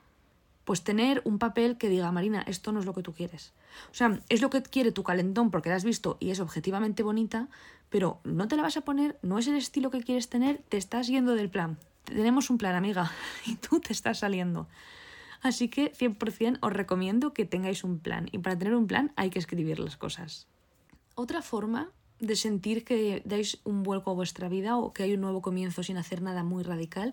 pues 0.65 0.85
tener 0.85 1.23
un 1.25 1.39
papel 1.39 1.77
que 1.79 1.89
diga, 1.89 2.13
Marina, 2.13 2.43
esto 2.47 2.73
no 2.73 2.81
es 2.81 2.87
lo 2.87 2.95
que 2.95 3.03
tú 3.03 3.15
quieres. 3.15 3.53
O 3.91 3.95
sea, 3.95 4.21
es 4.29 4.43
lo 4.43 4.51
que 4.51 4.63
quiere 4.63 4.93
tu 4.93 5.03
calentón 5.03 5.51
porque 5.51 5.71
la 5.71 5.77
has 5.77 5.85
visto 5.85 6.17
y 6.21 6.31
es 6.31 6.41
objetivamente 6.41 7.03
bonita, 7.03 7.49
pero 7.89 8.21
no 8.23 8.49
te 8.49 8.57
la 8.57 8.63
vas 8.63 8.77
a 8.77 8.83
poner, 8.83 9.19
no 9.23 9.39
es 9.39 9.47
el 9.47 9.57
estilo 9.57 9.91
que 9.91 10.03
quieres 10.03 10.29
tener, 10.29 10.63
te 10.69 10.77
estás 10.77 11.07
yendo 11.07 11.35
del 11.35 11.51
plan. 11.51 11.79
Tenemos 12.05 12.51
un 12.51 12.59
plan, 12.59 12.75
amiga, 12.75 13.11
y 13.47 13.57
tú 13.57 13.81
te 13.81 13.95
estás 13.95 14.19
saliendo. 14.19 14.69
Así 15.45 15.69
que 15.69 15.93
100% 15.93 16.59
os 16.63 16.73
recomiendo 16.73 17.35
que 17.35 17.45
tengáis 17.45 17.85
un 17.85 18.01
plan 18.01 18.33
y 18.33 18.39
para 18.39 18.57
tener 18.57 18.75
un 18.75 18.87
plan 18.87 19.13
hay 19.15 19.29
que 19.29 19.39
escribir 19.39 19.79
las 19.79 19.99
cosas. 19.99 20.49
Otra 21.17 21.43
forma 21.43 21.93
de 22.19 22.35
sentir 22.35 22.83
que 22.83 23.21
dais 23.27 23.61
un 23.63 23.83
vuelco 23.83 24.11
a 24.11 24.15
vuestra 24.15 24.49
vida 24.49 24.79
o 24.79 24.95
que 24.95 25.03
hay 25.03 25.13
un 25.13 25.21
nuevo 25.21 25.43
comienzo 25.43 25.83
sin 25.83 25.99
hacer 25.99 26.23
nada 26.23 26.45
muy 26.45 26.63
radical 26.63 27.13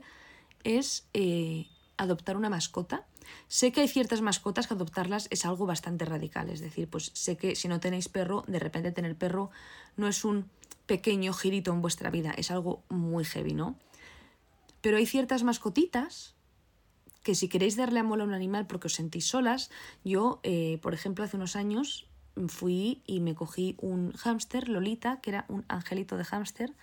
es 0.63 1.09
eh, 1.13 1.67
adoptar 1.97 2.38
una 2.38 2.50
mascota. 2.50 3.05
Sé 3.50 3.73
que 3.73 3.81
hay 3.81 3.89
ciertas 3.89 4.21
mascotas 4.21 4.65
que 4.65 4.75
adoptarlas 4.75 5.27
es 5.29 5.45
algo 5.45 5.65
bastante 5.65 6.05
radical, 6.05 6.50
es 6.50 6.61
decir, 6.61 6.88
pues 6.88 7.11
sé 7.13 7.35
que 7.35 7.57
si 7.57 7.67
no 7.67 7.81
tenéis 7.81 8.07
perro, 8.07 8.45
de 8.47 8.59
repente 8.59 8.93
tener 8.93 9.17
perro 9.17 9.51
no 9.97 10.07
es 10.07 10.23
un 10.23 10.47
pequeño 10.85 11.33
girito 11.33 11.73
en 11.73 11.81
vuestra 11.81 12.09
vida, 12.09 12.31
es 12.38 12.50
algo 12.50 12.81
muy 12.88 13.25
heavy, 13.25 13.53
¿no? 13.53 13.75
Pero 14.79 14.95
hay 14.95 15.05
ciertas 15.05 15.43
mascotitas 15.43 16.33
que 17.24 17.36
si 17.36 17.48
queréis 17.48 17.75
darle 17.75 18.00
amor 18.00 18.22
a 18.22 18.24
un 18.24 18.34
animal 18.34 18.68
porque 18.68 18.88
os 18.88 18.96
sentís 18.96 19.28
solas, 19.28 19.70
yo, 20.04 20.40
eh, 20.44 20.80
por 20.82 20.94
ejemplo, 20.94 21.24
hace 21.24 21.38
unos 21.38 21.56
años 21.56 22.08
fui 22.48 23.01
y 23.06 23.20
me 23.20 23.36
cogí 23.36 23.75
un 23.80 24.13
hámster, 24.13 24.70
Lolita, 24.70 25.20
que 25.22 25.32
era 25.32 25.46
un 25.48 25.66
angelito 25.68 26.18
de 26.18 26.24
hámster, 26.24 26.74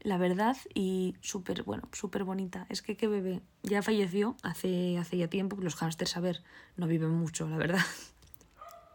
la 0.00 0.18
verdad, 0.18 0.56
y 0.74 1.14
súper, 1.20 1.62
bueno, 1.62 1.88
súper 1.92 2.24
bonita. 2.24 2.66
Es 2.68 2.82
que 2.82 2.96
qué 2.96 3.08
bebé, 3.08 3.42
ya 3.62 3.82
falleció 3.82 4.36
hace, 4.42 4.98
hace 4.98 5.16
ya 5.18 5.28
tiempo, 5.28 5.56
los 5.60 5.76
hámsters, 5.76 6.16
a 6.16 6.20
ver, 6.20 6.42
no 6.76 6.86
viven 6.86 7.10
mucho, 7.10 7.48
la 7.48 7.56
verdad. 7.56 7.84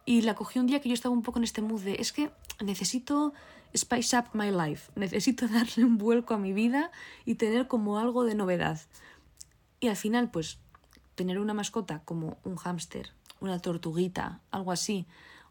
Y 0.05 0.23
la 0.23 0.35
cogí 0.35 0.59
un 0.59 0.67
día 0.67 0.81
que 0.81 0.89
yo 0.89 0.93
estaba 0.93 1.13
un 1.13 1.21
poco 1.21 1.39
en 1.39 1.43
este 1.43 1.61
mood 1.61 1.81
de, 1.81 1.95
es 1.95 2.11
que 2.11 2.31
necesito 2.59 3.33
spice 3.75 4.17
up 4.17 4.25
my 4.33 4.51
life, 4.51 4.91
necesito 4.95 5.47
darle 5.47 5.85
un 5.85 5.97
vuelco 5.97 6.33
a 6.33 6.37
mi 6.37 6.53
vida 6.53 6.91
y 7.25 7.35
tener 7.35 7.67
como 7.67 7.99
algo 7.99 8.23
de 8.23 8.35
novedad. 8.35 8.81
Y 9.79 9.87
al 9.87 9.95
final, 9.95 10.29
pues 10.29 10.59
tener 11.15 11.39
una 11.39 11.53
mascota 11.53 12.01
como 12.05 12.37
un 12.43 12.55
hámster, 12.55 13.11
una 13.39 13.59
tortuguita, 13.59 14.41
algo 14.51 14.71
así, 14.71 15.07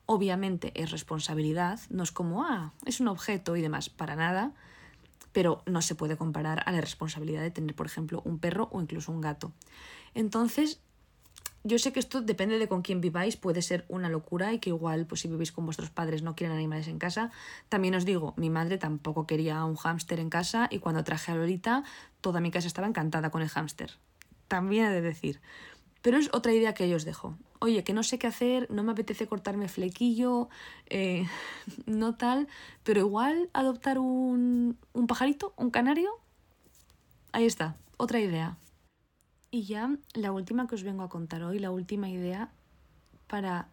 obviamente 0.07 0.73
es 0.75 0.90
responsabilidad, 0.90 1.81
no 1.88 2.02
es 2.02 2.12
como, 2.12 2.45
ah, 2.45 2.73
es 2.85 3.00
un 3.00 3.09
objeto 3.09 3.57
y 3.57 3.62
demás, 3.62 3.88
para 3.88 4.17
nada, 4.17 4.52
pero 5.33 5.62
no 5.67 5.83
se 5.83 5.95
puede 5.95 6.17
comparar 6.17 6.62
a 6.67 6.73
la 6.73 6.81
responsabilidad 6.81 7.43
de 7.43 7.50
tener, 7.50 7.76
por 7.76 7.87
ejemplo, 7.87 8.23
un 8.25 8.38
perro 8.38 8.69
o 8.73 8.81
incluso 8.81 9.12
un 9.12 9.21
gato. 9.21 9.52
Entonces, 10.14 10.81
yo 11.62 11.79
sé 11.79 11.93
que 11.93 12.00
esto 12.00 12.23
depende 12.23 12.59
de 12.59 12.69
con 12.69 12.83
quién 12.83 13.00
viváis, 13.00 13.37
puede 13.37 13.61
ser 13.61 13.85
una 13.88 14.09
locura 14.09 14.52
y 14.52 14.59
que 14.59 14.71
igual, 14.71 15.07
pues 15.07 15.21
si 15.21 15.29
vivís 15.29 15.52
con 15.52 15.67
vuestros 15.67 15.90
padres 15.90 16.23
no 16.23 16.35
quieren 16.35 16.57
animales 16.57 16.88
en 16.88 16.99
casa. 16.99 17.31
También 17.69 17.95
os 17.95 18.07
digo, 18.07 18.33
mi 18.37 18.49
madre 18.49 18.79
tampoco 18.79 19.26
quería 19.26 19.64
un 19.64 19.76
hámster 19.76 20.21
en 20.21 20.31
casa 20.31 20.69
y 20.71 20.79
cuando 20.79 21.05
traje 21.05 21.33
a 21.33 21.35
Lolita, 21.35 21.85
toda 22.23 22.40
mi 22.40 22.50
casa 22.50 22.67
estaba 22.67 22.88
encantada 22.88 23.31
con 23.31 23.43
el 23.43 23.49
hámster 23.49 23.99
también 24.50 24.87
he 24.87 24.90
de 24.90 25.00
decir. 25.00 25.40
Pero 26.02 26.19
es 26.19 26.28
otra 26.33 26.52
idea 26.52 26.75
que 26.75 26.88
yo 26.88 26.97
os 26.97 27.04
dejo. 27.04 27.38
Oye, 27.61 27.85
que 27.85 27.92
no 27.92 28.02
sé 28.02 28.19
qué 28.19 28.26
hacer, 28.26 28.69
no 28.71 28.83
me 28.83 28.92
apetece 28.92 29.28
cortarme 29.28 29.69
flequillo, 29.69 30.49
eh, 30.87 31.26
no 31.87 32.16
tal, 32.16 32.49
pero 32.83 33.00
igual 33.00 33.49
adoptar 33.52 33.99
un, 33.99 34.76
un 34.92 35.07
pajarito, 35.07 35.54
un 35.57 35.71
canario. 35.71 36.11
Ahí 37.33 37.47
está, 37.47 37.76
otra 37.97 38.19
idea. 38.19 38.59
Y 39.52 39.62
ya 39.64 39.97
la 40.14 40.33
última 40.33 40.66
que 40.66 40.75
os 40.75 40.83
vengo 40.83 41.04
a 41.04 41.09
contar 41.09 41.42
hoy, 41.45 41.59
la 41.61 41.71
última 41.71 42.11
idea 42.11 42.50
para 43.28 43.69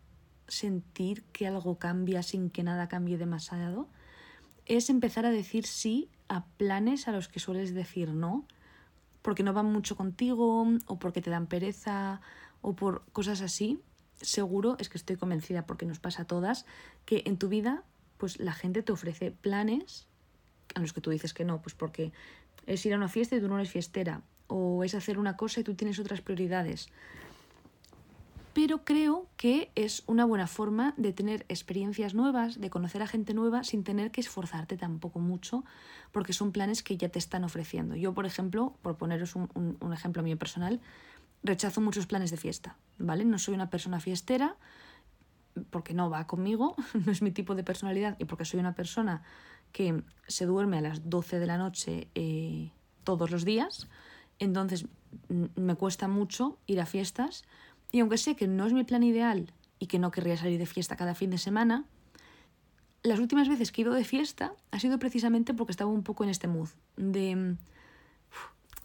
sentir 0.48 1.24
que 1.34 1.48
algo 1.48 1.79
cambia 1.79 2.22
sin 2.22 2.50
que 2.51 2.63
nada 2.63 2.88
cambie 2.88 3.17
demasiado, 3.17 3.88
es 4.65 4.89
empezar 4.89 5.25
a 5.25 5.31
decir 5.31 5.65
sí 5.65 6.10
a 6.29 6.46
planes 6.46 7.07
a 7.07 7.12
los 7.12 7.27
que 7.27 7.39
sueles 7.39 7.74
decir 7.74 8.13
no, 8.13 8.46
porque 9.27 9.43
no 9.43 9.51
van 9.51 9.65
mucho 9.65 9.98
contigo 9.98 10.65
o 10.86 11.00
porque 11.00 11.22
te 11.22 11.29
dan 11.29 11.48
pereza 11.48 12.22
o 12.62 12.77
por 12.77 13.03
cosas 13.12 13.41
así. 13.41 13.77
Seguro, 14.22 14.77
es 14.79 14.88
que 14.88 14.98
estoy 14.98 15.17
convencida 15.17 15.65
porque 15.65 15.86
nos 15.86 16.00
pasa 16.00 16.22
a 16.22 16.25
todas, 16.25 16.65
que 17.03 17.24
en 17.25 17.36
tu 17.36 17.50
vida 17.50 17.84
pues 18.15 18.39
la 18.39 18.53
gente 18.53 18.84
te 18.84 18.93
ofrece 18.93 19.31
planes 19.31 20.07
a 20.75 20.79
los 20.79 20.93
que 20.93 21.01
tú 21.01 21.10
dices 21.10 21.34
que 21.34 21.43
no, 21.43 21.62
pues 21.62 21.75
porque 21.75 22.13
es 22.67 22.86
ir 22.86 22.93
a 22.93 22.96
una 22.96 23.10
fiesta 23.10 23.36
y 23.36 23.41
tú 23.41 23.50
no 23.50 23.57
eres 23.57 23.69
fiestera, 23.69 24.22
o 24.48 24.86
es 24.86 24.96
hacer 24.96 25.19
una 25.19 25.36
cosa 25.36 25.60
y 25.60 25.65
tú 25.65 25.75
tienes 25.75 26.00
otras 26.00 26.22
prioridades. 26.22 26.88
Pero 28.58 28.84
creo 28.84 29.30
que 29.38 29.70
es 29.76 30.02
una 30.08 30.26
buena 30.26 30.48
forma 30.48 30.96
de 30.98 31.14
tener 31.14 31.46
experiencias 31.48 32.16
nuevas, 32.16 32.60
de 32.60 32.72
conocer 32.72 33.04
a 33.04 33.08
gente 33.08 33.36
nueva 33.36 33.64
sin 33.64 33.84
tener 33.84 34.10
que 34.10 34.20
esforzarte 34.20 34.78
tampoco 34.78 35.20
mucho, 35.20 35.64
porque 36.12 36.34
son 36.34 36.52
planes 36.52 36.82
que 36.82 36.98
ya 36.98 37.10
te 37.10 37.20
están 37.20 37.44
ofreciendo. 37.44 37.96
Yo, 37.96 38.16
por 38.16 38.26
ejemplo, 38.26 38.76
por 38.82 38.98
poneros 38.98 39.36
un, 39.36 39.48
un 39.80 39.94
ejemplo 39.94 40.24
mío 40.24 40.40
personal, 40.40 40.82
rechazo 41.44 41.82
muchos 41.82 42.08
planes 42.08 42.32
de 42.32 42.38
fiesta, 42.38 42.78
¿vale? 42.98 43.26
No 43.26 43.38
soy 43.38 43.54
una 43.54 43.70
persona 43.70 44.00
fiestera 44.00 44.56
porque 45.70 45.94
no 45.94 46.10
va 46.10 46.26
conmigo, 46.26 46.76
no 47.06 47.12
es 47.12 47.22
mi 47.22 47.30
tipo 47.30 47.54
de 47.54 47.64
personalidad 47.64 48.16
y 48.18 48.26
porque 48.26 48.44
soy 48.44 48.60
una 48.60 48.74
persona 48.74 49.22
que 49.72 50.02
se 50.28 50.48
duerme 50.48 50.80
a 50.80 50.82
las 50.82 51.08
12 51.08 51.38
de 51.38 51.46
la 51.46 51.60
noche 51.60 52.08
eh, 52.16 52.72
todos 53.04 53.30
los 53.30 53.46
días, 53.46 53.88
entonces 54.40 54.88
me 55.30 55.76
cuesta 55.76 56.08
mucho 56.08 56.58
ir 56.66 56.82
a 56.82 56.88
fiestas 56.88 57.44
y 57.91 58.00
aunque 58.00 58.17
sé 58.17 58.36
que 58.36 58.48
no 58.48 58.65
es 58.65 58.74
mi 58.74 58.84
plan 58.84 59.03
ideal 59.03 59.53
y 59.79 59.88
que 59.88 60.00
no 60.00 60.12
querría 60.12 60.38
salir 60.38 60.60
de 60.60 60.65
fiesta 60.65 60.96
cada 60.96 61.15
fin 61.15 61.29
de 61.29 61.38
semana, 61.38 61.86
las 63.03 63.20
últimas 63.20 63.48
veces 63.48 63.72
que 63.72 63.82
he 63.82 63.84
ido 63.84 63.94
de 63.94 64.03
fiesta 64.03 64.53
ha 64.72 64.79
sido 64.79 65.00
precisamente 65.00 65.53
porque 65.53 65.72
estaba 65.72 65.91
un 65.91 66.03
poco 66.03 66.24
en 66.24 66.29
este 66.29 66.48
mood 66.48 66.70
de 66.98 67.56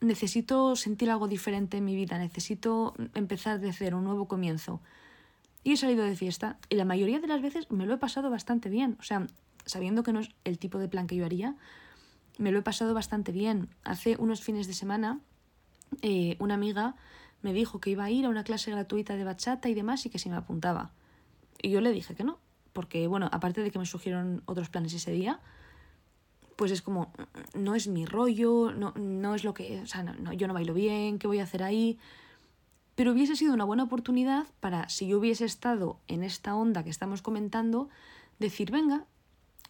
necesito 0.00 0.76
sentir 0.76 1.11
algo 1.11 1.28
diferente 1.28 1.78
en 1.78 1.85
mi 1.85 1.94
vida, 1.94 2.18
necesito 2.18 2.94
empezar 3.14 3.61
de 3.61 3.73
cero, 3.73 3.99
un 3.99 4.04
nuevo 4.04 4.26
comienzo. 4.26 4.80
Y 5.64 5.73
he 5.73 5.76
salido 5.76 6.04
de 6.04 6.16
fiesta 6.16 6.59
y 6.68 6.75
la 6.75 6.85
mayoría 6.85 7.21
de 7.21 7.28
las 7.28 7.40
veces 7.40 7.71
me 7.71 7.87
lo 7.87 7.94
he 7.94 7.99
pasado 7.99 8.30
bastante 8.30 8.68
bien. 8.68 8.97
O 8.99 9.04
sea, 9.04 9.26
sabiendo 9.64 10.02
que 10.02 10.12
no 10.12 10.21
es 10.21 10.30
el 10.44 10.59
tipo 10.59 10.78
de 10.78 10.88
plan 10.88 11.06
que 11.06 11.14
yo 11.14 11.25
haría, 11.25 11.54
me 12.38 12.50
lo 12.50 12.59
he 12.59 12.62
pasado 12.62 12.94
bastante 12.94 13.30
bien. 13.30 13.68
Hace 13.85 14.16
unos 14.18 14.42
fines 14.42 14.66
de 14.66 14.75
semana 14.75 15.21
eh, 16.00 16.37
una 16.40 16.54
amiga 16.54 16.97
me 17.42 17.52
dijo 17.52 17.80
que 17.80 17.90
iba 17.90 18.04
a 18.04 18.11
ir 18.11 18.25
a 18.25 18.28
una 18.28 18.44
clase 18.44 18.70
gratuita 18.70 19.16
de 19.16 19.25
bachata 19.25 19.68
y 19.68 19.75
demás 19.75 20.06
y 20.06 20.11
que 20.11 20.18
si 20.18 20.30
me 20.30 20.37
apuntaba. 20.37 20.92
Y 21.61 21.70
yo 21.70 21.80
le 21.80 21.92
dije 21.92 22.14
que 22.14 22.25
no, 22.25 22.38
porque 22.72 23.06
bueno, 23.06 23.28
aparte 23.32 23.62
de 23.62 23.70
que 23.70 23.78
me 23.78 23.87
surgieron 23.87 24.42
otros 24.46 24.68
planes 24.68 24.94
ese 24.94 25.12
día, 25.12 25.40
pues 26.56 26.70
es 26.70 26.82
como, 26.82 27.12
no 27.54 27.75
es 27.75 27.88
mi 27.88 28.06
rollo, 28.06 28.72
no, 28.72 28.92
no 28.96 29.34
es 29.34 29.44
lo 29.44 29.54
que, 29.54 29.80
o 29.80 29.87
sea, 29.87 30.02
no, 30.02 30.32
yo 30.32 30.46
no 30.46 30.54
bailo 30.54 30.75
bien, 30.75 31.18
¿qué 31.18 31.26
voy 31.26 31.40
a 31.40 31.44
hacer 31.44 31.62
ahí? 31.62 31.99
Pero 32.94 33.12
hubiese 33.12 33.37
sido 33.37 33.54
una 33.54 33.64
buena 33.64 33.84
oportunidad 33.84 34.46
para, 34.61 34.88
si 34.88 35.08
yo 35.08 35.18
hubiese 35.18 35.44
estado 35.44 35.99
en 36.08 36.22
esta 36.22 36.54
onda 36.54 36.84
que 36.84 36.90
estamos 36.90 37.22
comentando, 37.22 37.88
decir, 38.38 38.70
venga, 38.70 39.06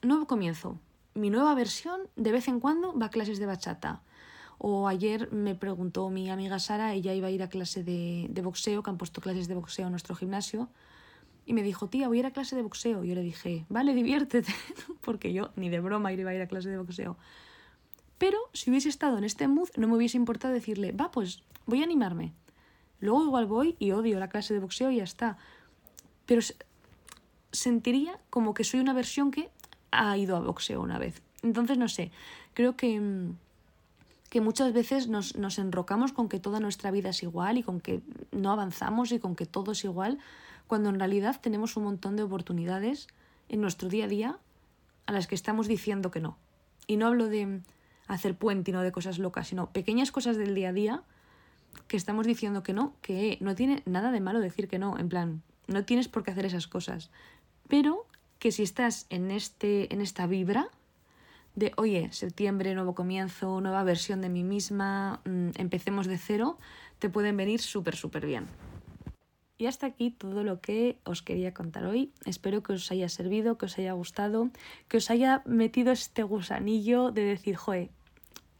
nuevo 0.02 0.26
comienzo. 0.26 0.78
Mi 1.14 1.30
nueva 1.30 1.54
versión 1.54 2.00
de 2.16 2.32
vez 2.32 2.48
en 2.48 2.58
cuando 2.58 2.98
va 2.98 3.06
a 3.06 3.10
clases 3.10 3.38
de 3.38 3.46
bachata. 3.46 4.02
O 4.64 4.86
ayer 4.86 5.32
me 5.32 5.56
preguntó 5.56 6.08
mi 6.08 6.30
amiga 6.30 6.60
Sara, 6.60 6.94
ella 6.94 7.12
iba 7.12 7.26
a 7.26 7.30
ir 7.32 7.42
a 7.42 7.48
clase 7.48 7.82
de, 7.82 8.42
boxeo, 8.44 8.84
que 8.84 8.90
han 8.90 8.96
puesto 8.96 9.20
clases 9.20 9.48
de 9.48 9.56
boxeo 9.56 9.86
en 9.86 9.90
nuestro 9.90 10.14
gimnasio. 10.14 10.68
Y 11.44 11.52
me 11.52 11.64
dijo, 11.64 11.88
tía, 11.88 12.06
voy 12.06 12.18
a 12.18 12.20
ir 12.20 12.26
a 12.26 12.30
clase 12.30 12.54
de 12.54 12.62
boxeo. 12.62 13.02
Y 13.02 13.08
yo 13.08 13.16
le 13.16 13.22
dije, 13.22 13.66
vale, 13.68 13.92
diviértete, 13.92 14.54
porque 15.00 15.32
yo 15.32 15.50
ni 15.56 15.68
de 15.68 15.80
broma 15.80 16.12
iba 16.12 16.30
a 16.30 16.34
ir 16.34 16.42
a 16.42 16.46
clase 16.46 16.68
de 16.68 16.78
boxeo. 16.78 17.16
Pero 18.18 18.38
si 18.52 18.70
hubiese 18.70 18.88
estado 18.88 19.18
en 19.18 19.24
este 19.24 19.48
mood, 19.48 19.68
no 19.76 19.88
me 19.88 19.96
hubiese 19.96 20.16
importado 20.16 20.54
decirle, 20.54 20.92
va, 20.92 21.10
pues 21.10 21.42
voy 21.66 21.80
a 21.80 21.84
animarme. 21.84 22.32
Luego 23.00 23.24
igual 23.24 23.46
voy 23.46 23.74
y 23.80 23.90
odio 23.90 24.20
la 24.20 24.28
clase 24.28 24.54
de 24.54 24.60
boxeo 24.60 24.92
y 24.92 24.98
ya 24.98 25.02
está. 25.02 25.38
Pero 26.24 26.40
sentiría 27.50 28.20
como 28.30 28.54
que 28.54 28.62
soy 28.62 28.78
una 28.78 28.92
versión 28.92 29.32
que 29.32 29.50
ha 29.90 30.16
ido 30.16 30.36
a 30.36 30.40
boxeo 30.40 30.80
una 30.80 31.00
vez. 31.00 31.20
Entonces, 31.42 31.78
no 31.78 31.88
sé, 31.88 32.12
creo 32.54 32.76
que, 32.76 33.00
mm, 33.00 33.36
que 34.32 34.40
muchas 34.40 34.72
veces 34.72 35.08
nos, 35.08 35.36
nos 35.36 35.58
enrocamos 35.58 36.14
con 36.14 36.30
que 36.30 36.40
toda 36.40 36.58
nuestra 36.58 36.90
vida 36.90 37.10
es 37.10 37.22
igual 37.22 37.58
y 37.58 37.62
con 37.62 37.82
que 37.82 38.00
no 38.30 38.50
avanzamos 38.50 39.12
y 39.12 39.18
con 39.18 39.36
que 39.36 39.44
todo 39.44 39.72
es 39.72 39.84
igual, 39.84 40.18
cuando 40.66 40.88
en 40.88 40.98
realidad 40.98 41.38
tenemos 41.38 41.76
un 41.76 41.84
montón 41.84 42.16
de 42.16 42.22
oportunidades 42.22 43.08
en 43.50 43.60
nuestro 43.60 43.90
día 43.90 44.06
a 44.06 44.08
día 44.08 44.38
a 45.04 45.12
las 45.12 45.26
que 45.26 45.34
estamos 45.34 45.68
diciendo 45.68 46.10
que 46.10 46.20
no. 46.20 46.38
Y 46.86 46.96
no 46.96 47.08
hablo 47.08 47.28
de 47.28 47.60
hacer 48.06 48.34
puente 48.34 48.70
y 48.70 48.72
no 48.72 48.80
de 48.80 48.90
cosas 48.90 49.18
locas, 49.18 49.48
sino 49.48 49.68
pequeñas 49.68 50.10
cosas 50.12 50.38
del 50.38 50.54
día 50.54 50.70
a 50.70 50.72
día 50.72 51.02
que 51.86 51.98
estamos 51.98 52.26
diciendo 52.26 52.62
que 52.62 52.72
no, 52.72 52.94
que 53.02 53.36
no 53.42 53.54
tiene 53.54 53.82
nada 53.84 54.12
de 54.12 54.20
malo 54.22 54.40
decir 54.40 54.66
que 54.66 54.78
no, 54.78 54.98
en 54.98 55.10
plan, 55.10 55.42
no 55.66 55.84
tienes 55.84 56.08
por 56.08 56.22
qué 56.22 56.30
hacer 56.30 56.46
esas 56.46 56.68
cosas. 56.68 57.10
Pero 57.68 58.06
que 58.38 58.50
si 58.50 58.62
estás 58.62 59.04
en, 59.10 59.30
este, 59.30 59.92
en 59.92 60.00
esta 60.00 60.26
vibra 60.26 60.70
de, 61.54 61.72
oye, 61.76 62.08
septiembre, 62.12 62.74
nuevo 62.74 62.94
comienzo, 62.94 63.60
nueva 63.60 63.84
versión 63.84 64.20
de 64.20 64.28
mí 64.28 64.44
misma, 64.44 65.20
mm, 65.24 65.50
empecemos 65.56 66.06
de 66.06 66.18
cero, 66.18 66.58
te 66.98 67.10
pueden 67.10 67.36
venir 67.36 67.60
súper, 67.60 67.96
súper 67.96 68.26
bien. 68.26 68.46
Y 69.58 69.66
hasta 69.66 69.86
aquí 69.86 70.10
todo 70.10 70.42
lo 70.42 70.60
que 70.60 70.98
os 71.04 71.22
quería 71.22 71.54
contar 71.54 71.84
hoy. 71.84 72.12
Espero 72.24 72.62
que 72.62 72.72
os 72.72 72.90
haya 72.90 73.08
servido, 73.08 73.58
que 73.58 73.66
os 73.66 73.78
haya 73.78 73.92
gustado, 73.92 74.50
que 74.88 74.96
os 74.96 75.10
haya 75.10 75.42
metido 75.46 75.92
este 75.92 76.24
gusanillo 76.24 77.12
de 77.12 77.22
decir, 77.22 77.54
joe, 77.56 77.90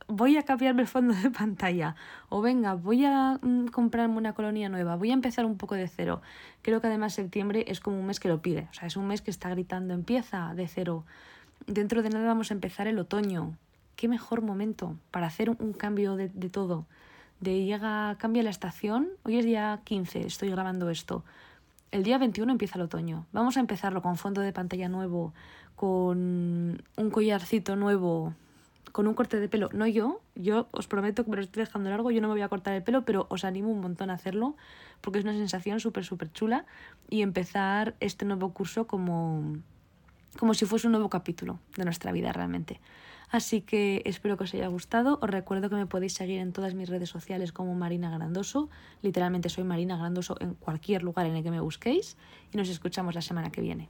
voy 0.07 0.37
a 0.37 0.45
cambiarme 0.45 0.83
el 0.83 0.89
fondo 0.89 1.15
de 1.15 1.31
pantalla 1.31 1.97
o 2.29 2.41
venga, 2.41 2.75
voy 2.75 3.05
a 3.05 3.39
mm, 3.43 3.67
comprarme 3.69 4.17
una 4.17 4.35
colonia 4.35 4.69
nueva, 4.69 4.97
voy 4.97 5.11
a 5.11 5.15
empezar 5.15 5.45
un 5.45 5.57
poco 5.57 5.75
de 5.75 5.89
cero. 5.89 6.23
Creo 6.61 6.81
que 6.81 6.87
además 6.87 7.15
septiembre 7.15 7.65
es 7.69 7.81
como 7.81 7.99
un 7.99 8.07
mes 8.07 8.21
que 8.21 8.29
lo 8.29 8.43
pide, 8.43 8.69
o 8.71 8.75
sea, 8.75 8.87
es 8.87 8.97
un 8.97 9.07
mes 9.07 9.23
que 9.23 9.31
está 9.31 9.49
gritando 9.49 9.95
empieza 9.95 10.55
de 10.55 10.69
cero. 10.69 11.05
Dentro 11.67 12.03
de 12.03 12.11
nada 12.11 12.27
vamos 12.27 12.51
a 12.51 12.55
empezar 12.55 12.87
el 12.87 12.99
otoño. 12.99 13.57
Qué 13.97 14.09
mejor 14.09 14.43
momento 14.43 14.97
para 15.11 15.27
hacer 15.27 15.51
un 15.51 15.73
cambio 15.73 16.17
de, 16.17 16.29
de 16.29 16.49
todo. 16.49 16.87
De 17.41 17.65
llega, 17.65 18.17
cambia 18.19 18.43
la 18.43 18.51
estación, 18.51 19.09
hoy 19.25 19.39
es 19.39 19.45
día 19.45 19.81
15, 19.85 20.27
estoy 20.27 20.51
grabando 20.51 20.91
esto. 20.91 21.25
El 21.91 22.03
día 22.03 22.19
21 22.19 22.51
empieza 22.51 22.79
el 22.79 22.83
otoño. 22.83 23.27
Vamos 23.33 23.57
a 23.57 23.61
empezarlo 23.61 24.03
con 24.03 24.17
fondo 24.17 24.41
de 24.41 24.53
pantalla 24.53 24.89
nuevo, 24.89 25.35
con 25.77 26.83
un 26.97 27.11
collarcito 27.11 27.77
nuevo, 27.77 28.35
con 28.93 29.07
un 29.07 29.15
corte 29.15 29.39
de 29.41 29.49
pelo. 29.49 29.69
No 29.73 29.87
yo, 29.87 30.21
yo 30.35 30.69
os 30.71 30.87
prometo 30.87 31.25
que 31.25 31.31
me 31.31 31.37
lo 31.37 31.43
estoy 31.43 31.65
dejando 31.65 31.91
largo, 31.91 32.11
yo 32.11 32.21
no 32.21 32.29
me 32.29 32.35
voy 32.35 32.43
a 32.43 32.49
cortar 32.49 32.75
el 32.75 32.83
pelo, 32.83 33.05
pero 33.05 33.27
os 33.29 33.45
animo 33.45 33.71
un 33.71 33.81
montón 33.81 34.11
a 34.11 34.15
hacerlo 34.15 34.57
porque 35.01 35.19
es 35.19 35.25
una 35.25 35.35
sensación 35.35 35.81
súper, 35.81 36.05
súper 36.05 36.33
chula 36.33 36.65
y 37.09 37.23
empezar 37.23 37.95
este 38.01 38.25
nuevo 38.25 38.53
curso 38.53 38.87
como, 38.87 39.57
como 40.39 40.55
si 40.55 40.67
fuese 40.67 40.87
un 40.87 40.93
nuevo 40.93 41.09
capítulo 41.09 41.59
de 41.77 41.85
nuestra 41.85 42.13
vida 42.13 42.33
realmente. 42.33 42.81
Así 43.31 43.63
que 43.63 44.03
espero 44.05 44.37
que 44.37 44.45
os 44.45 44.53
haya 44.53 44.67
gustado. 44.69 45.19
Os 45.23 45.31
recuerdo 45.31 45.71
que 45.71 45.77
me 45.77 45.87
podéis 45.87 46.13
seguir 46.13 46.39
en 46.39 46.53
todas 46.53 46.75
mis 46.75 46.89
redes 46.91 47.09
sociales 47.09 47.51
como 47.51 47.75
Marina 47.75 48.11
Grandoso. 48.11 48.69
Literalmente 49.01 49.49
soy 49.49 49.65
Marina 49.65 49.97
Grandoso 49.97 50.37
en 50.41 50.53
cualquier 50.55 51.03
lugar 51.03 51.27
en 51.27 51.37
el 51.37 51.43
que 51.43 51.51
me 51.51 51.61
busquéis. 51.61 52.19
Y 52.53 52.59
nos 52.59 52.69
escuchamos 52.69 53.15
la 53.15 53.23
semana 53.23 53.51
que 53.51 53.63
viene. 53.63 53.89